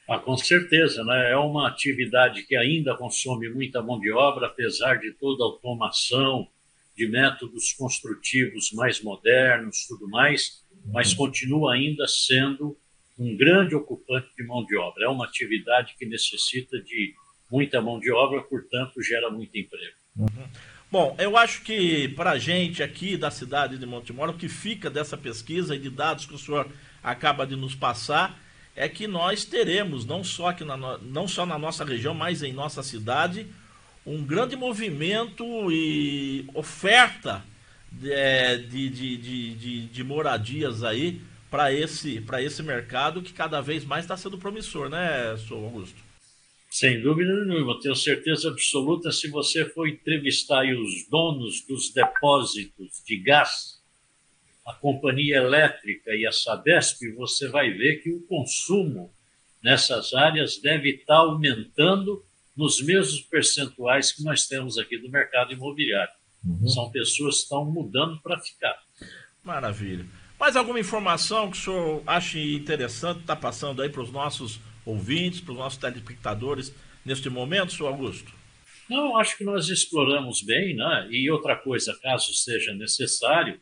Ah, 0.08 0.20
com 0.20 0.36
certeza, 0.36 1.02
né? 1.02 1.32
é 1.32 1.36
uma 1.36 1.66
atividade 1.66 2.44
que 2.44 2.54
ainda 2.56 2.96
consome 2.96 3.48
muita 3.48 3.82
mão 3.82 3.98
de 3.98 4.12
obra, 4.12 4.46
apesar 4.46 5.00
de 5.00 5.10
toda 5.14 5.42
a 5.42 5.46
automação, 5.46 6.46
de 6.96 7.08
métodos 7.08 7.72
construtivos 7.72 8.70
mais 8.72 9.02
modernos, 9.02 9.84
tudo 9.88 10.08
mais, 10.08 10.62
mas 10.92 11.12
continua 11.12 11.74
ainda 11.74 12.06
sendo 12.06 12.78
um 13.18 13.36
grande 13.36 13.74
ocupante 13.74 14.28
de 14.36 14.46
mão 14.46 14.64
de 14.64 14.76
obra. 14.76 15.06
É 15.06 15.08
uma 15.08 15.24
atividade 15.24 15.96
que 15.98 16.06
necessita 16.06 16.80
de 16.80 17.14
muita 17.50 17.82
mão 17.82 17.98
de 17.98 18.12
obra, 18.12 18.42
portanto, 18.42 19.02
gera 19.02 19.28
muito 19.28 19.58
emprego. 19.58 19.99
Uhum. 20.20 20.46
Bom, 20.90 21.14
eu 21.18 21.36
acho 21.36 21.62
que 21.62 22.08
para 22.08 22.32
a 22.32 22.38
gente 22.38 22.82
aqui 22.82 23.16
da 23.16 23.30
cidade 23.30 23.78
de 23.78 23.86
Montemor, 23.86 24.30
o 24.30 24.34
que 24.34 24.48
fica 24.48 24.90
dessa 24.90 25.16
pesquisa 25.16 25.76
e 25.76 25.78
de 25.78 25.88
dados 25.88 26.26
que 26.26 26.34
o 26.34 26.38
senhor 26.38 26.66
acaba 27.02 27.46
de 27.46 27.54
nos 27.54 27.74
passar 27.74 28.38
é 28.74 28.88
que 28.88 29.06
nós 29.06 29.44
teremos, 29.44 30.04
não 30.04 30.24
só, 30.24 30.48
aqui 30.48 30.64
na, 30.64 30.76
não 30.98 31.28
só 31.28 31.46
na 31.46 31.58
nossa 31.58 31.84
região, 31.84 32.12
mas 32.12 32.42
em 32.42 32.52
nossa 32.52 32.82
cidade, 32.82 33.46
um 34.06 34.22
grande 34.24 34.56
movimento 34.56 35.44
e 35.70 36.48
oferta 36.54 37.42
é, 38.04 38.56
de, 38.56 38.88
de, 38.88 39.16
de, 39.16 39.54
de, 39.54 39.86
de 39.86 40.04
moradias 40.04 40.82
aí 40.82 41.20
para 41.50 41.72
esse, 41.72 42.24
esse 42.40 42.62
mercado 42.62 43.22
que 43.22 43.32
cada 43.32 43.60
vez 43.60 43.84
mais 43.84 44.04
está 44.04 44.16
sendo 44.16 44.38
promissor, 44.38 44.88
né, 44.88 45.36
senhor 45.36 45.64
Augusto? 45.64 46.09
Sem 46.70 47.02
dúvida 47.02 47.44
nenhuma, 47.44 47.80
tenho 47.80 47.96
certeza 47.96 48.48
absoluta. 48.48 49.10
Se 49.10 49.28
você 49.28 49.64
for 49.64 49.88
entrevistar 49.88 50.64
os 50.64 51.08
donos 51.10 51.66
dos 51.66 51.92
depósitos 51.92 53.02
de 53.04 53.16
gás 53.16 53.80
a 54.70 54.74
companhia 54.74 55.38
elétrica 55.38 56.14
e 56.14 56.26
a 56.26 56.32
Sabesp, 56.32 57.12
você 57.16 57.48
vai 57.48 57.70
ver 57.70 58.02
que 58.02 58.10
o 58.10 58.22
consumo 58.22 59.12
nessas 59.62 60.14
áreas 60.14 60.58
deve 60.58 60.90
estar 60.90 61.16
aumentando 61.16 62.24
nos 62.56 62.80
mesmos 62.80 63.20
percentuais 63.22 64.12
que 64.12 64.22
nós 64.22 64.46
temos 64.46 64.78
aqui 64.78 64.96
do 64.98 65.10
mercado 65.10 65.52
imobiliário. 65.52 66.12
Uhum. 66.44 66.68
São 66.68 66.90
pessoas 66.90 67.36
que 67.36 67.42
estão 67.42 67.64
mudando 67.64 68.20
para 68.20 68.38
ficar. 68.38 68.80
Maravilha. 69.42 70.06
Mais 70.38 70.56
alguma 70.56 70.80
informação 70.80 71.50
que 71.50 71.58
o 71.58 71.60
senhor 71.60 72.02
acha 72.06 72.38
interessante 72.38 73.20
estar 73.20 73.36
tá 73.36 73.40
passando 73.40 73.82
aí 73.82 73.90
para 73.90 74.02
os 74.02 74.10
nossos 74.10 74.60
ouvintes, 74.84 75.40
para 75.40 75.52
os 75.52 75.58
nossos 75.58 75.78
telespectadores 75.78 76.72
neste 77.04 77.28
momento, 77.28 77.72
senhor 77.72 77.88
Augusto? 77.88 78.32
Não, 78.88 79.16
acho 79.16 79.36
que 79.38 79.44
nós 79.44 79.68
exploramos 79.68 80.42
bem, 80.42 80.74
né? 80.74 81.08
E 81.10 81.30
outra 81.30 81.56
coisa, 81.56 81.96
caso 82.02 82.34
seja 82.34 82.74
necessário, 82.74 83.60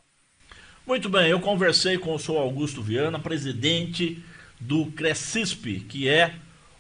Muito 0.86 1.08
bem, 1.08 1.30
eu 1.30 1.39
conversei 1.39 2.00
com 2.00 2.15
o 2.15 2.19
senhor 2.19 2.39
Augusto 2.39 2.82
Viana, 2.82 3.19
presidente 3.19 4.24
do 4.60 4.88
CRECISP, 4.88 5.82
que 5.82 6.10
é 6.10 6.34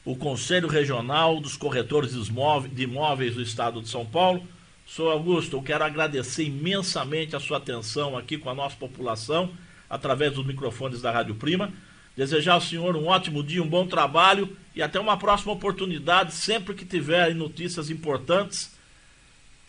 o 0.03 0.15
Conselho 0.15 0.67
Regional 0.67 1.39
dos 1.39 1.55
Corretores 1.55 2.13
de 2.13 2.83
Imóveis 2.83 3.35
do 3.35 3.43
Estado 3.43 3.79
de 3.79 3.87
São 3.87 4.03
Paulo. 4.03 4.43
Sou 4.87 5.11
Augusto, 5.11 5.55
eu 5.55 5.61
quero 5.61 5.83
agradecer 5.83 6.45
imensamente 6.45 7.35
a 7.35 7.39
sua 7.39 7.57
atenção 7.57 8.17
aqui 8.17 8.35
com 8.35 8.49
a 8.49 8.55
nossa 8.55 8.75
população, 8.75 9.51
através 9.87 10.33
dos 10.33 10.43
microfones 10.43 10.99
da 10.99 11.11
Rádio 11.11 11.35
Prima. 11.35 11.71
Desejar 12.17 12.53
ao 12.53 12.61
senhor 12.61 12.95
um 12.95 13.05
ótimo 13.05 13.43
dia, 13.43 13.61
um 13.61 13.69
bom 13.69 13.85
trabalho 13.85 14.57
e 14.75 14.81
até 14.81 14.99
uma 14.99 15.15
próxima 15.15 15.53
oportunidade, 15.53 16.33
sempre 16.33 16.73
que 16.73 16.85
tiver 16.85 17.35
notícias 17.35 17.91
importantes 17.91 18.78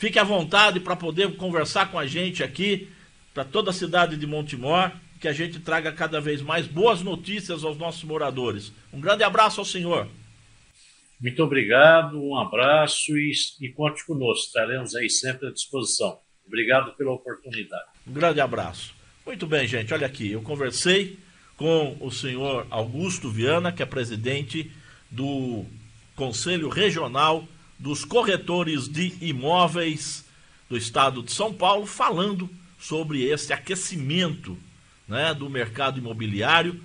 Fique 0.01 0.19
à 0.19 0.25
vontade 0.25 0.81
para 0.81 0.97
poder 0.97 1.37
conversar 1.37 1.91
com 1.91 1.99
a 1.99 2.07
gente 2.07 2.43
aqui, 2.43 2.89
para 3.35 3.45
toda 3.45 3.69
a 3.69 3.75
cidade 3.75 4.17
de 4.17 4.27
Montemor, 4.27 4.91
que 5.21 5.29
a 5.29 5.33
gente 5.35 5.61
traga 5.61 5.93
cada 5.93 6.19
vez 6.19 6.41
mais 6.41 6.67
boas 6.67 7.03
notícias 7.03 7.63
aos 7.63 7.77
nossos 7.77 8.03
moradores. 8.05 8.73
Um 8.91 8.99
grande 8.99 9.23
abraço 9.25 9.61
ao 9.61 9.65
senhor. 9.67 10.09
Muito 11.21 11.43
obrigado, 11.45 12.19
um 12.19 12.35
abraço 12.35 13.15
e, 13.15 13.31
e 13.61 13.69
conte 13.69 14.07
conosco, 14.07 14.47
estaremos 14.47 14.95
aí 14.95 15.11
sempre 15.11 15.49
à 15.49 15.53
disposição. 15.53 16.19
Obrigado 16.47 16.97
pela 16.97 17.13
oportunidade. 17.13 17.85
Um 18.07 18.15
grande 18.15 18.41
abraço. 18.41 18.95
Muito 19.27 19.47
bem, 19.47 19.69
gente, 19.69 19.93
olha 19.93 20.07
aqui, 20.07 20.33
eu 20.33 20.41
conversei 20.41 21.19
com 21.59 21.99
o 22.01 22.11
senhor 22.11 22.67
Augusto 22.71 23.29
Viana, 23.29 23.71
que 23.71 23.83
é 23.83 23.87
presidente 23.87 24.73
do 25.11 25.67
Conselho 26.17 26.71
Regional 26.71 27.47
dos 27.81 28.05
Corretores 28.05 28.89
de 28.89 29.15
Imóveis 29.23 30.25
do 30.69 30.77
Estado 30.77 31.23
de 31.23 31.33
São 31.33 31.53
Paulo, 31.53 31.87
falando 31.87 32.49
sobre 32.79 33.25
esse 33.25 33.53
aquecimento 33.53 34.57
né, 35.09 35.35
do 35.35 35.51
mercado 35.51 35.99
imobiliário 35.99 36.81